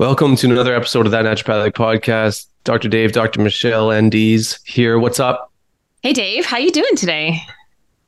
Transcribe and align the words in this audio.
Welcome 0.00 0.34
to 0.36 0.50
another 0.50 0.74
episode 0.74 1.04
of 1.04 1.12
that 1.12 1.26
naturopathic 1.26 1.72
podcast. 1.72 2.46
Dr. 2.64 2.88
Dave, 2.88 3.12
Dr. 3.12 3.42
Michelle, 3.42 3.88
NDs 3.88 4.58
here. 4.66 4.98
What's 4.98 5.20
up? 5.20 5.52
Hey 6.02 6.14
Dave, 6.14 6.46
how 6.46 6.56
you 6.56 6.70
doing 6.70 6.96
today? 6.96 7.42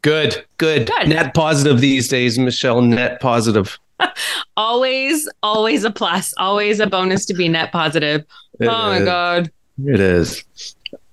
Good, 0.01 0.43
good. 0.57 0.87
Good. 0.87 1.09
Net 1.11 1.35
positive 1.35 1.83
these 1.83 2.09
days, 2.09 2.39
Michelle. 2.39 2.81
Net 2.81 3.21
positive. 3.21 3.79
Always, 4.57 5.29
always 5.43 5.85
a 5.85 5.91
plus, 5.91 6.33
always 6.39 6.81
a 6.81 6.87
bonus 6.87 7.27
to 7.27 7.35
be 7.35 7.47
net 7.47 7.73
positive. 7.73 8.25
It 8.59 8.69
oh 8.69 8.89
my 8.89 9.05
god. 9.05 9.53
It 9.85 10.01
is. 10.01 10.45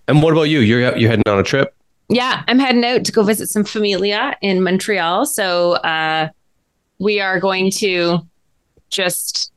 And 0.08 0.23
what 0.23 0.31
about 0.31 0.43
you? 0.43 0.59
You're 0.59 0.95
you're 0.97 1.09
heading 1.09 1.27
on 1.27 1.39
a 1.39 1.43
trip? 1.43 1.75
Yeah, 2.08 2.43
I'm 2.47 2.58
heading 2.58 2.86
out 2.86 3.03
to 3.03 3.11
go 3.11 3.23
visit 3.23 3.49
some 3.49 3.66
familia 3.66 4.38
in 4.41 4.64
Montreal. 4.64 5.25
So 5.25 5.73
uh 5.73 6.30
we 6.99 7.19
are 7.19 7.38
going 7.41 7.69
to 7.71 8.19
just 8.89 9.52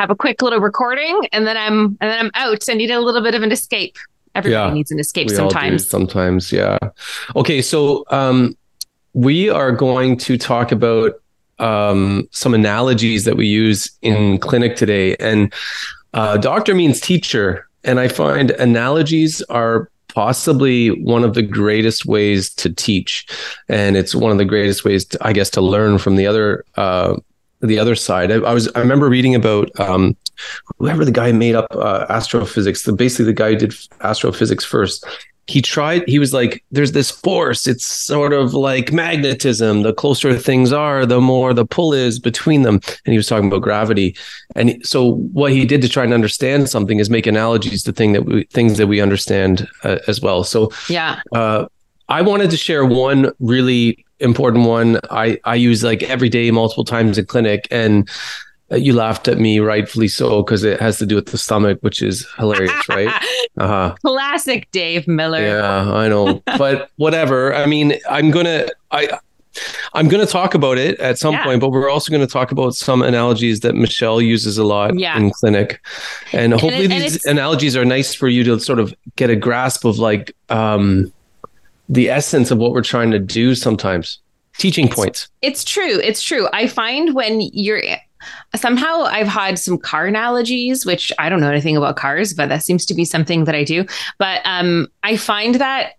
have 0.00 0.10
a 0.10 0.16
quick 0.16 0.40
little 0.40 0.60
recording 0.60 1.28
and 1.32 1.46
then 1.46 1.56
I'm 1.56 1.98
and 2.00 2.10
then 2.10 2.18
I'm 2.18 2.30
out. 2.34 2.64
I 2.68 2.74
need 2.74 2.90
a 2.90 3.00
little 3.00 3.22
bit 3.22 3.34
of 3.34 3.42
an 3.42 3.52
escape. 3.52 3.96
Everybody 4.34 4.68
Yeah, 4.68 4.72
needs 4.72 4.90
an 4.90 4.98
escape 4.98 5.28
We 5.28 5.36
all 5.36 5.48
do 5.48 5.54
sometimes. 5.54 5.88
sometimes, 5.88 6.52
yeah. 6.52 6.78
Okay, 7.36 7.60
so 7.60 8.04
um, 8.10 8.56
we 9.12 9.50
are 9.50 9.72
going 9.72 10.16
to 10.18 10.38
talk 10.38 10.72
about 10.72 11.20
um, 11.58 12.26
some 12.30 12.54
analogies 12.54 13.24
that 13.26 13.36
we 13.36 13.46
use 13.46 13.90
in 14.00 14.38
clinic 14.38 14.76
today, 14.76 15.16
and 15.16 15.52
uh, 16.14 16.38
doctor 16.38 16.74
means 16.74 17.00
teacher, 17.00 17.66
and 17.84 18.00
I 18.00 18.08
find 18.08 18.52
analogies 18.52 19.42
are 19.50 19.90
possibly 20.08 20.88
one 21.02 21.24
of 21.24 21.34
the 21.34 21.42
greatest 21.42 22.06
ways 22.06 22.54
to 22.54 22.72
teach, 22.72 23.26
and 23.68 23.96
it's 23.96 24.14
one 24.14 24.32
of 24.32 24.38
the 24.38 24.44
greatest 24.46 24.84
ways, 24.84 25.04
to, 25.06 25.18
I 25.20 25.32
guess, 25.34 25.50
to 25.50 25.60
learn 25.60 25.98
from 25.98 26.16
the 26.16 26.26
other. 26.26 26.64
Uh, 26.76 27.16
the 27.60 27.78
other 27.78 27.94
side. 27.94 28.30
I, 28.32 28.36
I 28.36 28.52
was. 28.54 28.68
I 28.74 28.80
remember 28.80 29.08
reading 29.08 29.34
about 29.34 29.70
um, 29.78 30.16
whoever 30.78 31.04
the 31.04 31.12
guy 31.12 31.32
made 31.32 31.54
up 31.54 31.66
uh, 31.72 32.06
astrophysics. 32.08 32.82
The 32.84 32.92
basically 32.92 33.26
the 33.26 33.32
guy 33.32 33.50
who 33.50 33.56
did 33.56 33.74
astrophysics 34.00 34.64
first. 34.64 35.04
He 35.46 35.60
tried. 35.60 36.06
He 36.08 36.20
was 36.20 36.32
like, 36.32 36.62
"There's 36.70 36.92
this 36.92 37.10
force. 37.10 37.66
It's 37.66 37.84
sort 37.84 38.32
of 38.32 38.54
like 38.54 38.92
magnetism. 38.92 39.82
The 39.82 39.92
closer 39.92 40.38
things 40.38 40.72
are, 40.72 41.04
the 41.04 41.20
more 41.20 41.52
the 41.52 41.66
pull 41.66 41.92
is 41.92 42.20
between 42.20 42.62
them." 42.62 42.74
And 43.04 43.12
he 43.12 43.16
was 43.16 43.26
talking 43.26 43.48
about 43.48 43.62
gravity. 43.62 44.16
And 44.54 44.78
so, 44.86 45.14
what 45.32 45.50
he 45.50 45.64
did 45.64 45.82
to 45.82 45.88
try 45.88 46.04
and 46.04 46.14
understand 46.14 46.68
something 46.68 47.00
is 47.00 47.10
make 47.10 47.26
analogies 47.26 47.82
to 47.84 47.92
thing 47.92 48.12
that 48.12 48.26
we, 48.26 48.44
things 48.44 48.78
that 48.78 48.86
we 48.86 49.00
understand 49.00 49.66
uh, 49.82 49.98
as 50.06 50.20
well. 50.20 50.44
So, 50.44 50.70
Yeah. 50.88 51.20
uh, 51.32 51.66
I 52.08 52.22
wanted 52.22 52.50
to 52.50 52.56
share 52.56 52.84
one 52.84 53.32
really 53.40 54.04
important 54.20 54.66
one. 54.66 54.98
I, 55.10 55.38
I 55.44 55.54
use 55.54 55.82
like 55.82 56.02
every 56.04 56.28
day, 56.28 56.50
multiple 56.50 56.84
times 56.84 57.18
in 57.18 57.26
clinic, 57.26 57.66
and 57.70 58.08
uh, 58.72 58.76
you 58.76 58.92
laughed 58.92 59.26
at 59.28 59.38
me, 59.38 59.58
rightfully 59.60 60.08
so, 60.08 60.42
because 60.42 60.62
it 60.64 60.78
has 60.80 60.98
to 60.98 61.06
do 61.06 61.16
with 61.16 61.26
the 61.26 61.38
stomach, 61.38 61.78
which 61.80 62.02
is 62.02 62.26
hilarious, 62.38 62.88
right? 62.88 63.08
Uh 63.58 63.66
huh. 63.66 63.94
Classic 64.02 64.70
Dave 64.70 65.08
Miller. 65.08 65.42
Yeah, 65.42 65.92
I 65.92 66.08
know, 66.08 66.40
but 66.56 66.88
whatever. 66.96 67.52
I 67.52 67.66
mean, 67.66 67.94
I'm 68.08 68.30
gonna 68.30 68.68
I. 68.92 69.18
I'm 69.94 70.06
going 70.06 70.24
to 70.24 70.30
talk 70.32 70.54
about 70.54 70.78
it 70.78 70.96
at 71.00 71.18
some 71.18 71.34
Yeah. 71.34 71.42
point, 71.42 71.60
but 71.60 71.70
we're 71.70 71.90
also 71.90 72.12
going 72.12 72.24
to 72.24 72.32
talk 72.32 72.52
about 72.52 72.76
some 72.76 73.02
analogies 73.02 73.60
that 73.60 73.74
Michelle 73.74 74.20
uses 74.22 74.56
a 74.58 74.62
lot 74.64 74.96
Yeah. 74.96 75.16
in 75.18 75.32
clinic, 75.32 75.80
and 76.32 76.52
And 76.52 76.60
hopefully 76.60 76.84
it- 76.84 76.92
and 76.92 77.02
these 77.02 77.24
analogies 77.26 77.76
are 77.76 77.84
nice 77.84 78.14
for 78.14 78.28
you 78.28 78.44
to 78.44 78.60
sort 78.60 78.78
of 78.78 78.94
get 79.16 79.28
a 79.28 79.34
grasp 79.34 79.84
of 79.84 79.98
like 79.98 80.34
um, 80.50 81.12
the 81.90 82.08
essence 82.08 82.50
of 82.50 82.56
what 82.58 82.72
we're 82.72 82.82
trying 82.82 83.10
to 83.10 83.18
do. 83.18 83.54
Sometimes 83.54 84.20
teaching 84.56 84.88
points. 84.88 85.28
It's 85.42 85.64
true. 85.64 85.98
It's 86.02 86.22
true. 86.22 86.48
I 86.52 86.66
find 86.66 87.14
when 87.14 87.40
you're 87.52 87.82
somehow 88.56 89.02
I've 89.04 89.26
had 89.28 89.58
some 89.58 89.78
car 89.78 90.06
analogies, 90.06 90.84
which 90.84 91.10
I 91.18 91.28
don't 91.28 91.40
know 91.40 91.50
anything 91.50 91.76
about 91.76 91.96
cars, 91.96 92.34
but 92.34 92.48
that 92.48 92.62
seems 92.62 92.84
to 92.86 92.94
be 92.94 93.04
something 93.04 93.44
that 93.44 93.54
I 93.54 93.64
do. 93.64 93.84
But 94.18 94.40
um, 94.44 94.88
I 95.02 95.16
find 95.16 95.54
that 95.56 95.92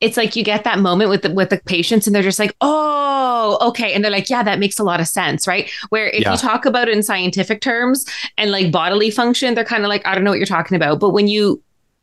it's 0.00 0.16
like 0.16 0.34
you 0.34 0.42
get 0.42 0.64
that 0.64 0.78
moment 0.78 1.10
with 1.10 1.22
the 1.22 1.30
with 1.32 1.50
the 1.50 1.58
patients 1.66 2.06
and 2.06 2.16
they're 2.16 2.22
just 2.22 2.38
like, 2.38 2.56
oh, 2.62 3.58
okay. 3.68 3.92
And 3.92 4.02
they're 4.02 4.10
like, 4.10 4.30
yeah, 4.30 4.42
that 4.42 4.58
makes 4.58 4.78
a 4.78 4.82
lot 4.82 4.98
of 4.98 5.06
sense, 5.06 5.46
right? 5.46 5.70
Where 5.90 6.08
if 6.08 6.22
Yeah. 6.22 6.32
you 6.32 6.38
talk 6.38 6.64
about 6.64 6.88
it 6.88 6.96
in 6.96 7.02
scientific 7.02 7.60
terms 7.60 8.06
and 8.38 8.50
like 8.50 8.72
bodily 8.72 9.10
function, 9.10 9.54
they're 9.54 9.64
kind 9.64 9.84
of 9.84 9.88
like, 9.88 10.04
I 10.06 10.14
don't 10.14 10.24
know 10.24 10.30
what 10.30 10.38
you're 10.38 10.46
talking 10.46 10.74
about. 10.76 11.00
But 11.00 11.10
when 11.10 11.28
you 11.28 11.62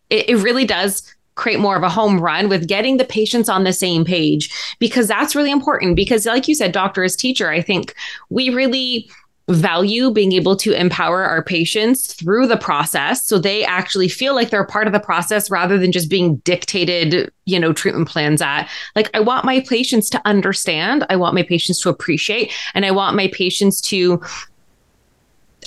it, 0.09 0.29
it 0.29 0.35
really 0.37 0.63
does 0.63 1.03
create 1.37 1.59
more 1.59 1.77
of 1.77 1.83
a 1.83 1.89
home 1.89 2.19
run 2.19 2.49
with 2.49 2.67
getting 2.67 2.97
the 2.97 3.05
patients 3.05 3.47
on 3.47 3.63
the 3.63 3.71
same 3.71 4.03
page 4.03 4.51
because 4.79 5.07
that's 5.07 5.35
really 5.35 5.51
important. 5.51 5.95
Because 5.95 6.25
like 6.25 6.47
you 6.47 6.55
said 6.55 6.73
doctor 6.73 7.03
as 7.03 7.15
teacher. 7.15 7.49
I 7.49 7.61
think 7.61 7.95
we 8.29 8.49
really 8.49 9.09
value 9.49 10.11
being 10.11 10.33
able 10.33 10.57
to 10.57 10.73
empower 10.73 11.23
our 11.23 11.41
patients 11.41 12.13
through 12.13 12.47
the 12.47 12.57
process 12.57 13.25
so 13.25 13.39
they 13.39 13.63
actually 13.63 14.09
feel 14.09 14.35
like 14.35 14.49
they're 14.49 14.65
part 14.65 14.87
of 14.87 14.93
the 14.93 14.99
process 14.99 15.49
rather 15.49 15.77
than 15.77 15.89
just 15.89 16.09
being 16.09 16.35
dictated 16.37 17.31
you 17.45 17.57
know 17.57 17.71
treatment 17.71 18.09
plans 18.09 18.41
at 18.41 18.67
like 18.93 19.09
i 19.13 19.21
want 19.21 19.45
my 19.45 19.61
patients 19.61 20.09
to 20.09 20.21
understand 20.25 21.05
i 21.09 21.15
want 21.15 21.33
my 21.33 21.43
patients 21.43 21.79
to 21.79 21.87
appreciate 21.87 22.51
and 22.73 22.85
i 22.85 22.91
want 22.91 23.15
my 23.15 23.29
patients 23.29 23.79
to 23.79 24.21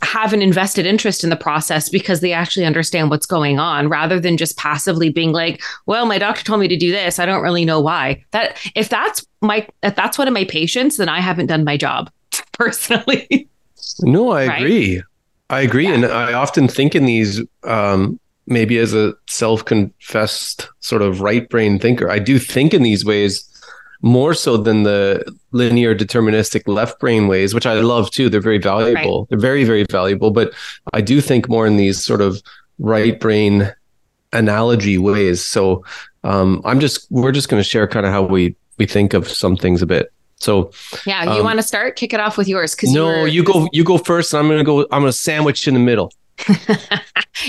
have 0.03 0.33
an 0.33 0.41
invested 0.43 0.87
interest 0.87 1.23
in 1.25 1.31
the 1.31 1.37
process 1.37 1.89
because 1.89 2.21
they 2.21 2.33
actually 2.33 2.65
understand 2.65 3.11
what's 3.11 3.27
going 3.27 3.59
on 3.59 3.89
rather 3.89 4.19
than 4.19 4.37
just 4.37 4.57
passively 4.57 5.11
being 5.11 5.33
like 5.33 5.61
well 5.87 6.07
my 6.07 6.17
doctor 6.19 6.43
told 6.43 6.59
me 6.61 6.69
to 6.69 6.77
do 6.77 6.91
this 6.91 7.19
i 7.19 7.27
don't 7.27 7.43
really 7.43 7.65
know 7.67 7.81
why 7.81 8.23
that 8.31 8.57
if 8.75 8.89
that's 8.89 9.25
my 9.43 9.67
if 9.83 9.95
that's 9.95 10.17
one 10.17 10.27
of 10.27 10.35
my 10.35 10.45
patients 10.45 10.97
then 10.97 11.09
i 11.09 11.21
haven't 11.21 11.47
done 11.47 11.65
my 11.65 11.77
job 11.77 12.11
personally 12.53 13.47
No, 14.03 14.31
I 14.31 14.47
Right? 14.47 14.61
agree. 14.63 15.03
I 15.51 15.61
agree, 15.63 15.87
Yeah. 15.89 15.95
and 15.95 16.05
I 16.07 16.33
often 16.33 16.69
think 16.69 16.95
in 16.95 17.05
these 17.07 17.43
um, 17.65 18.19
maybe 18.47 18.79
as 18.79 18.95
a 18.95 19.15
self-confessed 19.29 20.69
sort 20.81 21.03
of 21.03 21.21
right 21.21 21.49
brain 21.49 21.79
thinker, 21.79 22.11
I 22.11 22.19
do 22.19 22.39
think 22.39 22.73
in 22.75 22.83
these 22.83 23.05
ways 23.05 23.45
more 24.03 24.35
so 24.35 24.57
than 24.57 24.83
the 24.85 25.23
linear 25.53 25.95
deterministic 25.95 26.63
left 26.67 26.99
brain 27.01 27.29
ways, 27.29 27.55
which 27.55 27.67
I 27.67 27.75
love 27.75 28.11
too. 28.11 28.29
They're 28.31 28.41
very 28.41 28.59
valuable. 28.59 29.27
They're 29.29 29.39
very, 29.39 29.65
very 29.65 29.85
valuable. 29.85 30.31
But 30.31 30.53
I 30.93 31.01
do 31.01 31.21
think 31.21 31.49
more 31.49 31.67
in 31.67 31.77
these 31.77 32.03
sort 32.05 32.21
of 32.21 32.43
right 32.79 33.19
brain 33.21 33.73
analogy 34.33 34.97
ways. 34.97 35.45
So 35.47 35.85
um, 36.25 36.63
I'm 36.65 36.81
just 36.81 37.07
we're 37.11 37.33
just 37.33 37.49
going 37.49 37.63
to 37.63 37.69
share 37.69 37.87
kind 37.89 38.07
of 38.07 38.13
how 38.13 38.23
we 38.23 38.55
we 38.79 38.87
think 38.87 39.13
of 39.15 39.29
some 39.29 39.57
things 39.57 39.83
a 39.83 39.87
bit. 39.87 40.13
So 40.37 40.71
yeah 41.05 41.25
you 41.25 41.41
Um, 41.41 41.45
want 41.45 41.59
to 41.59 41.63
start 41.63 41.97
kick 41.97 42.15
it 42.15 42.21
off 42.21 42.39
with 42.39 42.49
yours 42.49 42.75
because 42.75 42.95
no, 42.95 43.11
you're, 43.11 43.29
you 43.29 43.45
go 43.45 43.69
you 43.73 43.85
go 43.85 43.99
first. 43.99 44.33
And 44.33 44.41
I'm 44.41 44.49
going 44.49 44.59
to 44.59 44.65
go. 44.65 44.81
I'm 44.93 45.03
going 45.03 45.07
to 45.07 45.13
sandwich 45.13 45.69
in 45.69 45.75
the 45.75 45.81
middle. 45.81 46.13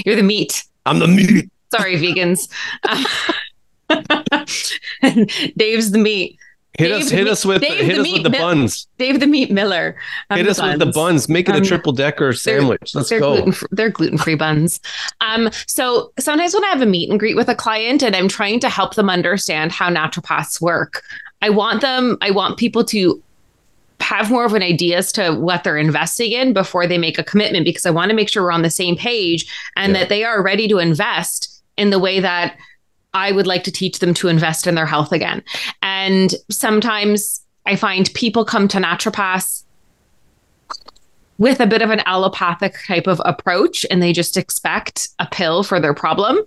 you're 0.06 0.18
the 0.18 0.24
meat 0.24 0.64
I'm 0.86 1.00
the 1.00 1.08
meat. 1.08 1.50
sorry 1.74 1.96
vegans 1.96 2.50
dave's 5.58 5.92
the 5.92 5.98
meat 5.98 6.38
Hit 6.78 6.88
Dave 6.88 7.02
us, 7.04 7.10
hit 7.10 7.24
meat- 7.26 7.30
us 7.32 7.46
with, 7.46 7.62
Dave 7.62 7.86
hit 7.86 7.96
the 7.96 8.00
us 8.00 8.04
meat 8.04 8.14
with 8.14 8.24
the 8.24 8.30
mil- 8.30 8.42
buns. 8.42 8.88
dave 8.98 9.20
the 9.20 9.28
meat 9.28 9.52
miller 9.52 9.96
I'm 10.30 10.38
hit 10.38 10.48
us 10.48 10.62
with 10.62 10.80
the 10.80 10.86
buns. 10.86 11.28
Make 11.28 11.50
it 11.50 11.56
a 11.56 11.58
Um, 11.58 11.64
triple 11.66 11.92
decker 11.92 12.32
sandwich. 12.32 12.96
Let's 12.96 13.10
they're 13.10 13.20
go. 13.20 13.42
gluten 13.42 13.68
they're 13.72 13.90
gluten 13.90 14.18
free 14.18 14.36
buns. 14.36 14.80
Um, 15.20 15.50
so 15.68 16.12
sometimes 16.18 16.54
when 16.54 16.64
I 16.64 16.70
have 16.70 16.82
a 16.82 16.86
meet 16.86 17.10
and 17.10 17.20
greet 17.20 17.36
with 17.36 17.50
a 17.50 17.56
client 17.56 18.02
and 18.04 18.16
I'm 18.16 18.30
trying 18.30 18.60
to 18.62 18.70
help 18.70 18.96
them 18.96 19.10
understand 19.10 19.74
how 19.74 19.90
naturopaths 19.90 20.62
work, 20.62 21.04
I 21.42 21.50
want 21.50 21.82
them, 21.82 22.18
I 22.22 22.32
want 22.32 22.58
people 22.58 22.86
to 22.86 23.22
have 24.00 24.32
more 24.32 24.46
of 24.46 24.54
an 24.54 24.64
idea 24.64 24.98
as 24.98 25.12
to 25.12 25.32
what 25.36 25.64
they're 25.64 25.78
investing 25.78 26.32
in 26.32 26.54
before 26.54 26.88
they 26.88 26.98
make 26.98 27.20
a 27.20 27.24
commitment 27.24 27.66
because 27.66 27.86
I 27.86 27.92
want 27.92 28.10
to 28.10 28.16
make 28.16 28.30
sure 28.30 28.44
we're 28.44 28.52
on 28.52 28.62
the 28.64 28.70
same 28.70 28.96
page 28.96 29.46
and 29.76 29.92
Yeah. 29.94 30.00
that 30.00 30.10
they 30.10 30.24
are 30.24 30.42
ready 30.42 30.68
to 30.70 30.80
invest 30.80 31.62
in 31.78 31.90
the 31.92 32.00
way 32.00 32.20
that 32.20 32.56
I 33.14 33.32
would 33.32 33.48
like 33.48 33.64
to 33.66 33.72
teach 33.72 34.00
them 34.00 34.14
to 34.16 34.28
invest 34.28 34.68
in 34.68 34.76
their 34.76 34.86
health 34.86 35.12
again. 35.12 35.44
And 35.82 36.34
sometimes 36.50 37.42
I 37.66 37.76
find 37.76 38.12
people 38.14 38.46
come 38.46 38.68
to 38.70 38.78
naturopaths 38.78 39.64
with 41.38 41.60
a 41.60 41.68
bit 41.68 41.82
of 41.82 41.90
an 41.90 42.02
allopathic 42.06 42.76
type 42.86 43.08
of 43.08 43.22
approach 43.26 43.86
and 43.90 44.02
they 44.02 44.14
just 44.14 44.38
expect 44.38 45.10
a 45.20 45.26
pill 45.26 45.64
for 45.64 45.80
their 45.80 45.94
problem 45.94 46.40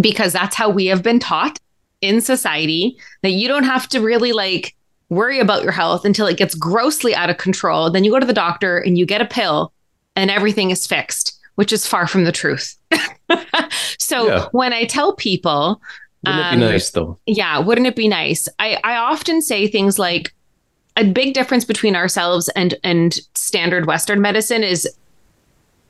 because 0.00 0.32
that's 0.32 0.54
how 0.54 0.70
we 0.70 0.86
have 0.86 1.02
been 1.02 1.18
taught 1.18 1.58
in 2.00 2.20
society 2.20 2.96
that 3.22 3.30
you 3.30 3.48
don't 3.48 3.64
have 3.64 3.88
to 3.88 4.00
really 4.00 4.32
like 4.32 4.76
worry 5.08 5.40
about 5.40 5.64
your 5.64 5.72
health 5.72 6.04
until 6.04 6.26
it 6.26 6.36
gets 6.36 6.54
grossly 6.54 7.14
out 7.14 7.30
of 7.30 7.36
control. 7.36 7.90
Then 7.90 8.04
you 8.04 8.12
go 8.12 8.20
to 8.20 8.26
the 8.26 8.32
doctor 8.32 8.78
and 8.78 8.96
you 8.96 9.04
get 9.04 9.20
a 9.20 9.26
pill 9.26 9.72
and 10.14 10.30
everything 10.30 10.70
is 10.70 10.86
fixed, 10.86 11.39
which 11.60 11.74
is 11.74 11.86
far 11.86 12.06
from 12.06 12.24
the 12.24 12.32
truth. 12.32 12.74
so 13.98 14.26
yeah. 14.26 14.46
when 14.52 14.72
I 14.72 14.86
tell 14.86 15.14
people, 15.14 15.82
wouldn't 16.24 16.46
um, 16.46 16.54
it 16.54 16.56
be 16.56 16.64
um, 16.64 16.70
nice 16.72 16.90
though? 16.90 17.18
Yeah, 17.26 17.58
wouldn't 17.58 17.86
it 17.86 17.96
be 17.96 18.08
nice? 18.08 18.48
I, 18.58 18.78
I 18.82 18.96
often 18.96 19.42
say 19.42 19.66
things 19.66 19.98
like 19.98 20.32
a 20.96 21.04
big 21.04 21.34
difference 21.34 21.66
between 21.66 21.94
ourselves 21.96 22.48
and 22.56 22.76
and 22.82 23.20
standard 23.34 23.84
Western 23.84 24.22
medicine 24.22 24.64
is 24.64 24.88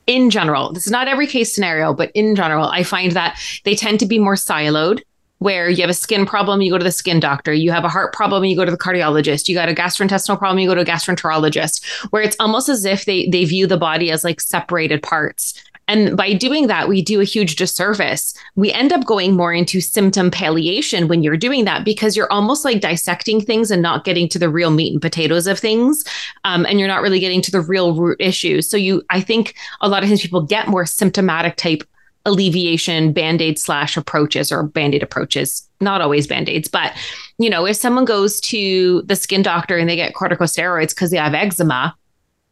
in 0.07 0.29
general, 0.29 0.73
this 0.73 0.85
is 0.85 0.91
not 0.91 1.07
every 1.07 1.25
case 1.25 1.55
scenario, 1.55 1.93
but 1.93 2.11
in 2.13 2.35
general, 2.35 2.67
I 2.67 2.83
find 2.83 3.13
that 3.13 3.39
they 3.63 3.73
tend 3.73 4.01
to 4.01 4.05
be 4.05 4.19
more 4.19 4.35
siloed 4.35 4.99
where 5.41 5.71
you 5.71 5.81
have 5.81 5.89
a 5.89 5.93
skin 5.95 6.23
problem, 6.23 6.61
you 6.61 6.69
go 6.69 6.77
to 6.77 6.83
the 6.83 6.91
skin 6.91 7.19
doctor. 7.19 7.51
You 7.51 7.71
have 7.71 7.83
a 7.83 7.89
heart 7.89 8.13
problem, 8.13 8.45
you 8.45 8.55
go 8.55 8.63
to 8.63 8.69
the 8.69 8.77
cardiologist. 8.77 9.49
You 9.49 9.55
got 9.55 9.69
a 9.69 9.73
gastrointestinal 9.73 10.37
problem, 10.37 10.59
you 10.59 10.69
go 10.69 10.75
to 10.75 10.81
a 10.81 10.85
gastroenterologist. 10.85 11.83
Where 12.11 12.21
it's 12.21 12.35
almost 12.39 12.69
as 12.69 12.85
if 12.85 13.05
they 13.05 13.27
they 13.27 13.43
view 13.45 13.65
the 13.65 13.75
body 13.75 14.11
as 14.11 14.23
like 14.23 14.39
separated 14.39 15.01
parts. 15.01 15.55
And 15.87 16.15
by 16.15 16.33
doing 16.33 16.67
that, 16.67 16.87
we 16.87 17.01
do 17.01 17.21
a 17.21 17.23
huge 17.25 17.55
disservice. 17.55 18.35
We 18.55 18.71
end 18.71 18.93
up 18.93 19.05
going 19.05 19.35
more 19.35 19.51
into 19.51 19.81
symptom 19.81 20.29
palliation 20.29 21.07
when 21.07 21.23
you're 21.23 21.35
doing 21.35 21.65
that 21.65 21.85
because 21.85 22.15
you're 22.15 22.31
almost 22.31 22.63
like 22.63 22.79
dissecting 22.79 23.41
things 23.41 23.71
and 23.71 23.81
not 23.81 24.05
getting 24.05 24.29
to 24.29 24.39
the 24.39 24.47
real 24.47 24.69
meat 24.69 24.93
and 24.93 25.01
potatoes 25.01 25.47
of 25.47 25.57
things. 25.57 26.05
Um, 26.43 26.67
and 26.67 26.79
you're 26.79 26.87
not 26.87 27.01
really 27.01 27.19
getting 27.19 27.41
to 27.41 27.51
the 27.51 27.61
real 27.61 27.95
root 27.95 28.21
issues. 28.21 28.69
So 28.69 28.77
you, 28.77 29.01
I 29.09 29.21
think 29.21 29.55
a 29.81 29.89
lot 29.89 30.03
of 30.03 30.09
times 30.09 30.21
people 30.21 30.43
get 30.43 30.67
more 30.67 30.85
symptomatic 30.85 31.55
type 31.55 31.83
alleviation 32.25 33.11
band-aid 33.13 33.57
slash 33.57 33.97
approaches 33.97 34.51
or 34.51 34.63
band-aid 34.63 35.01
approaches 35.01 35.67
not 35.79 36.01
always 36.01 36.27
band-aids 36.27 36.67
but 36.67 36.95
you 37.39 37.49
know 37.49 37.65
if 37.65 37.75
someone 37.75 38.05
goes 38.05 38.39
to 38.39 39.01
the 39.03 39.15
skin 39.15 39.41
doctor 39.41 39.77
and 39.77 39.89
they 39.89 39.95
get 39.95 40.13
corticosteroids 40.13 40.89
because 40.89 41.09
they 41.09 41.17
have 41.17 41.33
eczema 41.33 41.95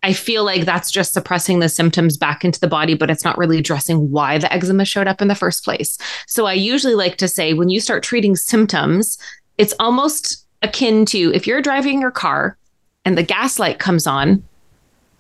i 0.01 0.11
feel 0.11 0.43
like 0.43 0.65
that's 0.65 0.89
just 0.89 1.13
suppressing 1.13 1.59
the 1.59 1.69
symptoms 1.69 2.17
back 2.17 2.43
into 2.43 2.59
the 2.59 2.67
body 2.67 2.95
but 2.95 3.11
it's 3.11 3.23
not 3.23 3.37
really 3.37 3.59
addressing 3.59 4.09
why 4.09 4.37
the 4.39 4.51
eczema 4.51 4.85
showed 4.85 5.07
up 5.07 5.21
in 5.21 5.27
the 5.27 5.35
first 5.35 5.63
place. 5.63 5.97
So 6.25 6.47
i 6.47 6.53
usually 6.53 6.95
like 6.95 7.17
to 7.17 7.27
say 7.27 7.53
when 7.53 7.69
you 7.69 7.79
start 7.79 8.01
treating 8.01 8.35
symptoms 8.35 9.19
it's 9.59 9.73
almost 9.79 10.45
akin 10.63 11.05
to 11.05 11.31
if 11.35 11.45
you're 11.45 11.61
driving 11.61 12.01
your 12.01 12.11
car 12.11 12.57
and 13.05 13.17
the 13.17 13.23
gas 13.23 13.59
light 13.59 13.77
comes 13.77 14.07
on 14.07 14.43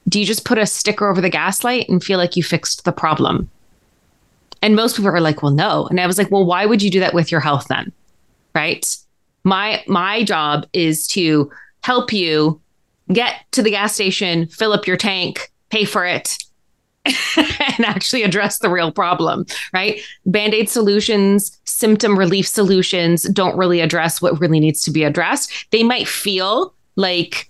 do 0.07 0.19
you 0.19 0.25
just 0.25 0.45
put 0.45 0.57
a 0.57 0.65
sticker 0.65 1.07
over 1.07 1.21
the 1.21 1.29
gas 1.29 1.63
light 1.63 1.87
and 1.87 2.03
feel 2.03 2.17
like 2.17 2.35
you 2.35 2.41
fixed 2.41 2.83
the 2.83 2.91
problem 2.91 3.49
and 4.61 4.75
most 4.75 4.95
people 4.95 5.09
are 5.09 5.21
like, 5.21 5.41
well, 5.41 5.51
no. 5.51 5.87
And 5.87 5.99
I 5.99 6.07
was 6.07 6.17
like, 6.17 6.31
well, 6.31 6.45
why 6.45 6.65
would 6.65 6.81
you 6.81 6.89
do 6.89 6.99
that 6.99 7.13
with 7.13 7.31
your 7.31 7.41
health 7.41 7.67
then? 7.67 7.91
Right. 8.53 8.85
My 9.43 9.83
my 9.87 10.23
job 10.23 10.65
is 10.73 11.07
to 11.07 11.51
help 11.81 12.11
you 12.11 12.59
get 13.11 13.35
to 13.51 13.61
the 13.61 13.71
gas 13.71 13.93
station, 13.93 14.47
fill 14.47 14.73
up 14.73 14.85
your 14.85 14.97
tank, 14.97 15.51
pay 15.69 15.85
for 15.85 16.05
it, 16.05 16.37
and 17.05 17.85
actually 17.85 18.23
address 18.23 18.59
the 18.59 18.69
real 18.69 18.91
problem, 18.91 19.45
right? 19.73 20.01
Band 20.25 20.53
aid 20.53 20.69
solutions, 20.69 21.57
symptom 21.65 22.17
relief 22.17 22.47
solutions 22.47 23.23
don't 23.23 23.57
really 23.57 23.79
address 23.79 24.21
what 24.21 24.39
really 24.39 24.59
needs 24.59 24.81
to 24.83 24.91
be 24.91 25.03
addressed. 25.03 25.67
They 25.71 25.83
might 25.83 26.07
feel 26.07 26.73
like 26.95 27.48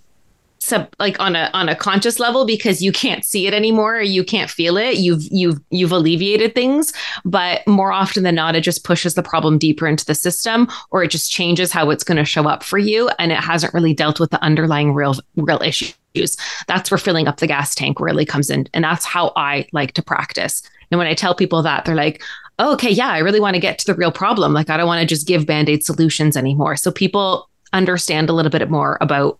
sub 0.60 0.94
like 0.98 1.18
on 1.18 1.34
a 1.34 1.50
on 1.54 1.68
a 1.68 1.74
conscious 1.74 2.20
level 2.20 2.44
because 2.44 2.82
you 2.82 2.92
can't 2.92 3.24
see 3.24 3.46
it 3.46 3.54
anymore 3.54 3.96
or 3.96 4.02
you 4.02 4.22
can't 4.22 4.50
feel 4.50 4.76
it 4.76 4.98
you've 4.98 5.22
you've 5.30 5.58
you've 5.70 5.92
alleviated 5.92 6.54
things. 6.54 6.92
But 7.24 7.66
more 7.66 7.92
often 7.92 8.22
than 8.22 8.34
not 8.34 8.54
it 8.54 8.60
just 8.60 8.84
pushes 8.84 9.14
the 9.14 9.22
problem 9.22 9.58
deeper 9.58 9.86
into 9.86 10.04
the 10.04 10.14
system 10.14 10.68
or 10.90 11.02
it 11.02 11.10
just 11.10 11.32
changes 11.32 11.72
how 11.72 11.90
it's 11.90 12.04
going 12.04 12.18
to 12.18 12.24
show 12.24 12.46
up 12.46 12.62
for 12.62 12.78
you 12.78 13.10
and 13.18 13.32
it 13.32 13.38
hasn't 13.38 13.74
really 13.74 13.94
dealt 13.94 14.20
with 14.20 14.30
the 14.30 14.42
underlying 14.42 14.92
real 14.92 15.14
real 15.36 15.62
issues. 15.62 16.36
That's 16.66 16.90
where 16.90 16.98
filling 16.98 17.26
up 17.26 17.38
the 17.38 17.46
gas 17.46 17.74
tank 17.74 17.98
really 17.98 18.26
comes 18.26 18.50
in 18.50 18.68
and 18.74 18.84
that's 18.84 19.06
how 19.06 19.32
i 19.36 19.66
like 19.72 19.92
to 19.94 20.02
practice. 20.02 20.62
And 20.90 20.98
when 20.98 21.06
i 21.06 21.14
tell 21.14 21.34
people 21.34 21.62
that 21.62 21.84
they're 21.86 21.94
like 21.94 22.22
oh, 22.58 22.74
okay 22.74 22.90
yeah 22.90 23.08
i 23.08 23.18
really 23.18 23.40
want 23.40 23.54
to 23.54 23.60
get 23.60 23.78
to 23.78 23.86
the 23.86 23.94
real 23.94 24.12
problem. 24.12 24.52
Like 24.52 24.68
i 24.68 24.76
don't 24.76 24.86
want 24.86 25.00
to 25.00 25.06
just 25.06 25.26
give 25.26 25.46
band-aid 25.46 25.84
solutions 25.84 26.36
anymore. 26.36 26.76
So 26.76 26.92
people 26.92 27.48
understand 27.72 28.28
a 28.28 28.32
little 28.32 28.50
bit 28.50 28.68
more 28.70 28.98
about 29.00 29.38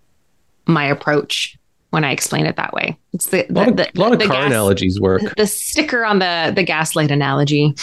my 0.73 0.85
approach 0.85 1.57
when 1.91 2.05
I 2.05 2.13
explain 2.13 2.47
it 2.47 2.57
that 2.57 2.73
way. 2.73 2.97
It's 3.13 3.27
the, 3.27 3.47
the, 3.49 3.53
a 3.53 3.55
lot 3.55 3.69
of, 3.69 3.77
the, 3.77 3.91
lot 3.95 4.13
of 4.13 4.19
car 4.21 4.29
gas, 4.29 4.47
analogies 4.47 5.01
work. 5.01 5.23
The 5.37 5.47
sticker 5.47 6.05
on 6.05 6.19
the 6.21 6.53
the 6.55 6.63
gaslight 6.63 7.11
analogy. 7.11 7.75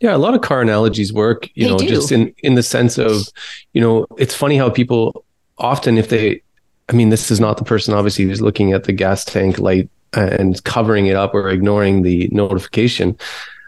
Yeah, 0.00 0.16
a 0.16 0.18
lot 0.18 0.34
of 0.34 0.40
car 0.40 0.62
analogies 0.62 1.12
work. 1.12 1.48
You 1.54 1.64
they 1.64 1.70
know, 1.70 1.78
do. 1.78 1.88
just 1.88 2.12
in 2.12 2.34
in 2.38 2.54
the 2.54 2.62
sense 2.62 2.96
of, 2.96 3.28
you 3.72 3.80
know, 3.80 4.06
it's 4.18 4.34
funny 4.34 4.56
how 4.56 4.70
people 4.70 5.24
often, 5.58 5.98
if 5.98 6.08
they, 6.08 6.42
I 6.88 6.92
mean, 6.92 7.10
this 7.10 7.30
is 7.30 7.38
not 7.38 7.58
the 7.58 7.64
person 7.64 7.92
obviously 7.92 8.24
who's 8.24 8.40
looking 8.40 8.72
at 8.72 8.84
the 8.84 8.92
gas 8.92 9.24
tank 9.24 9.58
light 9.58 9.90
and 10.14 10.62
covering 10.64 11.06
it 11.06 11.16
up 11.16 11.34
or 11.34 11.50
ignoring 11.50 12.02
the 12.02 12.28
notification. 12.32 13.16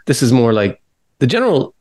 This 0.07 0.21
is 0.21 0.33
more 0.33 0.53
like 0.53 0.81
the 1.19 1.27
general. 1.27 1.75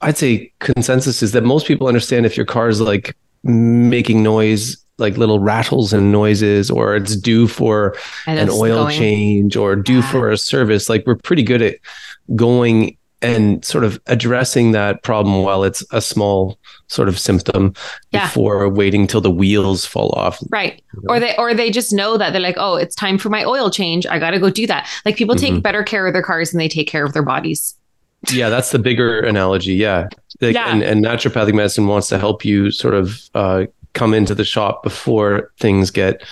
I'd 0.00 0.16
say 0.16 0.52
consensus 0.60 1.22
is 1.22 1.32
that 1.32 1.42
most 1.42 1.66
people 1.66 1.88
understand 1.88 2.24
if 2.24 2.36
your 2.36 2.46
car 2.46 2.68
is 2.68 2.80
like 2.80 3.16
making 3.42 4.22
noise 4.22 4.76
like 4.98 5.16
little 5.16 5.38
rattles 5.38 5.92
and 5.92 6.12
noises 6.12 6.70
or 6.70 6.96
it's 6.96 7.16
due 7.16 7.48
for 7.48 7.96
an 8.26 8.50
oil 8.50 8.84
going. 8.84 8.98
change 8.98 9.56
or 9.56 9.76
due 9.76 10.00
yeah. 10.00 10.10
for 10.10 10.30
a 10.30 10.36
service 10.36 10.88
like 10.88 11.04
we're 11.06 11.16
pretty 11.16 11.42
good 11.42 11.62
at 11.62 11.76
going 12.34 12.96
and 13.20 13.64
sort 13.64 13.82
of 13.82 14.00
addressing 14.06 14.70
that 14.72 15.02
problem 15.02 15.42
while 15.42 15.64
it's 15.64 15.84
a 15.90 16.00
small 16.00 16.56
sort 16.86 17.08
of 17.08 17.18
symptom 17.18 17.74
yeah. 18.12 18.26
before 18.26 18.68
waiting 18.68 19.06
till 19.06 19.20
the 19.20 19.30
wheels 19.30 19.84
fall 19.84 20.12
off 20.16 20.40
right 20.50 20.82
you 20.94 21.00
know? 21.02 21.14
or 21.14 21.20
they 21.20 21.34
or 21.36 21.54
they 21.54 21.70
just 21.70 21.92
know 21.92 22.16
that 22.16 22.30
they're 22.30 22.40
like 22.40 22.56
oh 22.58 22.76
it's 22.76 22.94
time 22.94 23.18
for 23.18 23.28
my 23.28 23.44
oil 23.44 23.70
change 23.70 24.06
i 24.06 24.18
got 24.18 24.30
to 24.30 24.38
go 24.38 24.50
do 24.50 24.66
that 24.66 24.88
like 25.04 25.16
people 25.16 25.34
take 25.34 25.52
mm-hmm. 25.52 25.60
better 25.60 25.82
care 25.82 26.06
of 26.06 26.12
their 26.12 26.22
cars 26.22 26.50
than 26.50 26.58
they 26.58 26.68
take 26.68 26.86
care 26.86 27.04
of 27.04 27.12
their 27.12 27.24
bodies 27.24 27.76
yeah 28.30 28.48
that's 28.48 28.70
the 28.70 28.78
bigger 28.78 29.20
analogy 29.20 29.74
yeah, 29.74 30.08
like, 30.40 30.54
yeah. 30.54 30.70
And, 30.72 30.82
and 30.82 31.04
naturopathic 31.04 31.54
medicine 31.54 31.86
wants 31.86 32.08
to 32.08 32.18
help 32.18 32.44
you 32.44 32.70
sort 32.70 32.94
of 32.94 33.30
uh, 33.34 33.64
come 33.98 34.14
into 34.14 34.34
the 34.34 34.44
shop 34.44 34.82
before 34.82 35.52
things 35.58 35.90
get 35.90 36.22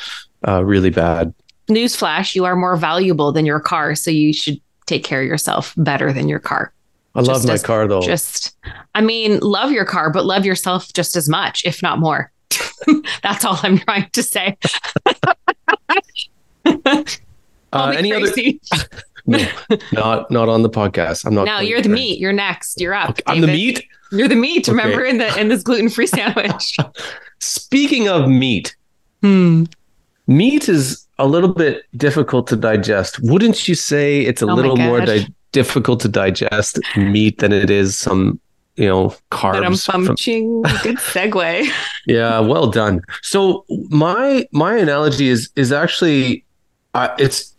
uh, 0.47 0.65
really 0.65 0.91
bad. 0.91 1.35
Newsflash: 1.69 2.35
You 2.35 2.45
are 2.45 2.57
more 2.57 2.77
valuable 2.77 3.33
than 3.33 3.45
your 3.45 3.61
car, 3.61 3.95
so 3.95 4.11
you 4.11 4.33
should 4.33 4.61
take 4.87 5.05
care 5.05 5.21
of 5.21 5.27
yourself 5.27 5.75
better 5.77 6.13
than 6.13 6.29
your 6.29 6.39
car. 6.39 6.73
I 7.15 7.21
just 7.21 7.31
love 7.31 7.47
my 7.47 7.55
as, 7.55 7.63
car 7.63 7.89
though. 7.89 8.03
Just, 8.03 8.55
I 8.95 9.01
mean, 9.01 9.41
love 9.41 9.73
your 9.73 9.87
car, 9.87 10.11
but 10.11 10.27
love 10.27 10.45
yourself 10.45 10.93
just 10.93 11.17
as 11.17 11.29
much, 11.29 11.65
if 11.65 11.83
not 11.83 11.99
more. 11.99 12.31
That's 13.23 13.45
all 13.45 13.59
I'm 13.63 13.79
trying 13.79 14.11
to 14.11 14.23
say. 14.23 14.57
uh, 16.67 17.05
any 17.97 18.11
crazy. 18.11 18.61
other? 18.73 18.85
no, 19.27 19.47
not 19.93 20.31
not 20.31 20.49
on 20.49 20.63
the 20.63 20.71
podcast. 20.71 21.25
I'm 21.25 21.35
not. 21.35 21.45
Now 21.45 21.61
you're 21.61 21.83
the 21.83 21.89
meat. 21.89 22.19
You're 22.19 22.33
next. 22.33 22.81
You're 22.81 22.95
up. 22.95 23.11
Okay, 23.11 23.23
I'm 23.27 23.41
the 23.41 23.47
meat. 23.47 23.85
You're 24.13 24.29
the 24.29 24.37
meat. 24.37 24.69
Okay. 24.69 24.77
Remember 24.77 25.05
in 25.05 25.19
the 25.19 25.39
in 25.39 25.49
this 25.49 25.63
gluten 25.63 25.89
free 25.89 26.07
sandwich. 26.19 26.77
Speaking 27.41 28.09
of 28.09 28.29
meat, 28.29 28.77
hmm. 29.23 29.65
meat 30.27 30.69
is 30.69 31.07
a 31.19 31.27
little 31.27 31.53
bit 31.53 31.85
difficult 31.97 32.47
to 32.49 32.57
digest. 32.57 33.19
Wouldn't 33.23 33.69
you 33.69 33.75
say 33.75 34.23
it's 34.23 34.43
a 34.43 34.47
oh 34.47 34.55
little 34.55 34.77
more 34.77 35.01
di- 35.01 35.27
difficult 35.53 36.01
to 36.01 36.09
digest 36.09 36.79
meat 36.97 37.39
than 37.39 37.53
it 37.53 37.71
is 37.71 37.97
some, 37.97 38.39
you 38.77 38.87
know, 38.87 39.15
carbs? 39.31 39.89
I'm 39.89 40.07
punching. 40.07 40.63
From- 40.63 40.83
Good 40.83 40.97
segue. 40.97 41.69
yeah, 42.07 42.41
well 42.41 42.71
done. 42.71 43.03
So 43.23 43.65
my 43.89 44.47
my 44.53 44.77
analogy 44.77 45.29
is 45.29 45.51
is 45.57 45.73
actually 45.73 46.45
uh, 46.95 47.15
it's 47.19 47.55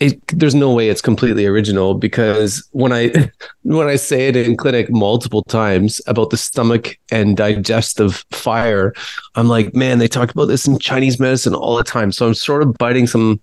it, 0.00 0.26
there's 0.28 0.54
no 0.54 0.72
way 0.72 0.88
it's 0.88 1.02
completely 1.02 1.44
original 1.44 1.94
because 1.94 2.66
when 2.72 2.92
I 2.92 3.30
when 3.62 3.88
I 3.88 3.96
say 3.96 4.28
it 4.28 4.36
in 4.36 4.56
clinic 4.56 4.90
multiple 4.90 5.42
times 5.42 6.00
about 6.06 6.30
the 6.30 6.36
stomach 6.36 6.98
and 7.10 7.36
digestive 7.36 8.24
fire, 8.30 8.94
I'm 9.34 9.48
like, 9.48 9.74
man, 9.74 9.98
they 9.98 10.08
talk 10.08 10.30
about 10.30 10.46
this 10.46 10.66
in 10.66 10.78
Chinese 10.78 11.20
medicine 11.20 11.54
all 11.54 11.76
the 11.76 11.84
time. 11.84 12.12
So 12.12 12.26
I'm 12.26 12.34
sort 12.34 12.62
of 12.62 12.74
biting 12.78 13.06
some 13.06 13.40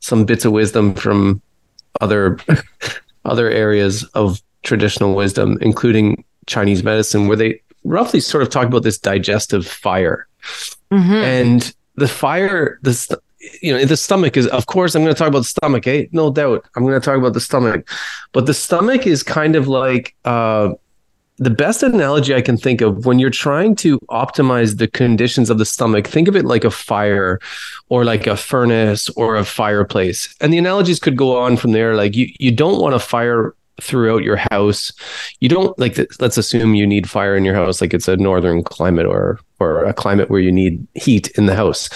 some 0.00 0.24
bits 0.24 0.44
of 0.44 0.52
wisdom 0.52 0.94
from 0.94 1.40
other 2.00 2.38
other 3.24 3.50
areas 3.50 4.04
of 4.14 4.40
traditional 4.62 5.14
wisdom, 5.14 5.58
including 5.60 6.24
Chinese 6.46 6.82
medicine, 6.82 7.26
where 7.26 7.36
they 7.36 7.60
roughly 7.84 8.20
sort 8.20 8.42
of 8.42 8.50
talk 8.50 8.66
about 8.66 8.82
this 8.82 8.98
digestive 8.98 9.66
fire. 9.66 10.26
Mm-hmm. 10.92 11.12
And 11.12 11.74
the 11.96 12.08
fire, 12.08 12.78
this 12.82 13.10
you 13.62 13.72
know, 13.72 13.84
the 13.84 13.96
stomach 13.96 14.36
is, 14.36 14.46
of 14.48 14.66
course, 14.66 14.94
I'm 14.94 15.02
going 15.02 15.14
to 15.14 15.18
talk 15.18 15.28
about 15.28 15.40
the 15.40 15.44
stomach, 15.44 15.86
eh? 15.86 16.06
No 16.12 16.30
doubt. 16.30 16.66
I'm 16.76 16.82
going 16.84 16.98
to 16.98 17.04
talk 17.04 17.16
about 17.16 17.32
the 17.32 17.40
stomach. 17.40 17.88
But 18.32 18.46
the 18.46 18.54
stomach 18.54 19.06
is 19.06 19.22
kind 19.22 19.56
of 19.56 19.66
like 19.66 20.14
uh, 20.24 20.74
the 21.38 21.50
best 21.50 21.82
analogy 21.82 22.34
I 22.34 22.42
can 22.42 22.58
think 22.58 22.82
of 22.82 23.06
when 23.06 23.18
you're 23.18 23.30
trying 23.30 23.74
to 23.76 23.98
optimize 24.10 24.76
the 24.76 24.88
conditions 24.88 25.48
of 25.48 25.56
the 25.56 25.64
stomach, 25.64 26.06
think 26.06 26.28
of 26.28 26.36
it 26.36 26.44
like 26.44 26.64
a 26.64 26.70
fire 26.70 27.40
or 27.88 28.04
like 28.04 28.26
a 28.26 28.36
furnace 28.36 29.08
or 29.10 29.36
a 29.36 29.44
fireplace. 29.44 30.34
And 30.42 30.52
the 30.52 30.58
analogies 30.58 31.00
could 31.00 31.16
go 31.16 31.38
on 31.38 31.56
from 31.56 31.72
there. 31.72 31.94
Like 31.94 32.14
you, 32.14 32.30
you 32.38 32.52
don't 32.52 32.80
want 32.80 32.94
a 32.94 32.98
fire 32.98 33.54
throughout 33.80 34.22
your 34.22 34.36
house. 34.50 34.92
You 35.40 35.48
don't 35.48 35.78
like 35.78 35.98
let's 36.20 36.38
assume 36.38 36.74
you 36.74 36.86
need 36.86 37.08
fire 37.08 37.36
in 37.36 37.44
your 37.44 37.54
house 37.54 37.80
like 37.80 37.94
it's 37.94 38.08
a 38.08 38.16
northern 38.16 38.62
climate 38.62 39.06
or 39.06 39.40
or 39.58 39.84
a 39.84 39.92
climate 39.92 40.30
where 40.30 40.40
you 40.40 40.52
need 40.52 40.86
heat 40.94 41.30
in 41.38 41.46
the 41.46 41.56
house. 41.56 41.88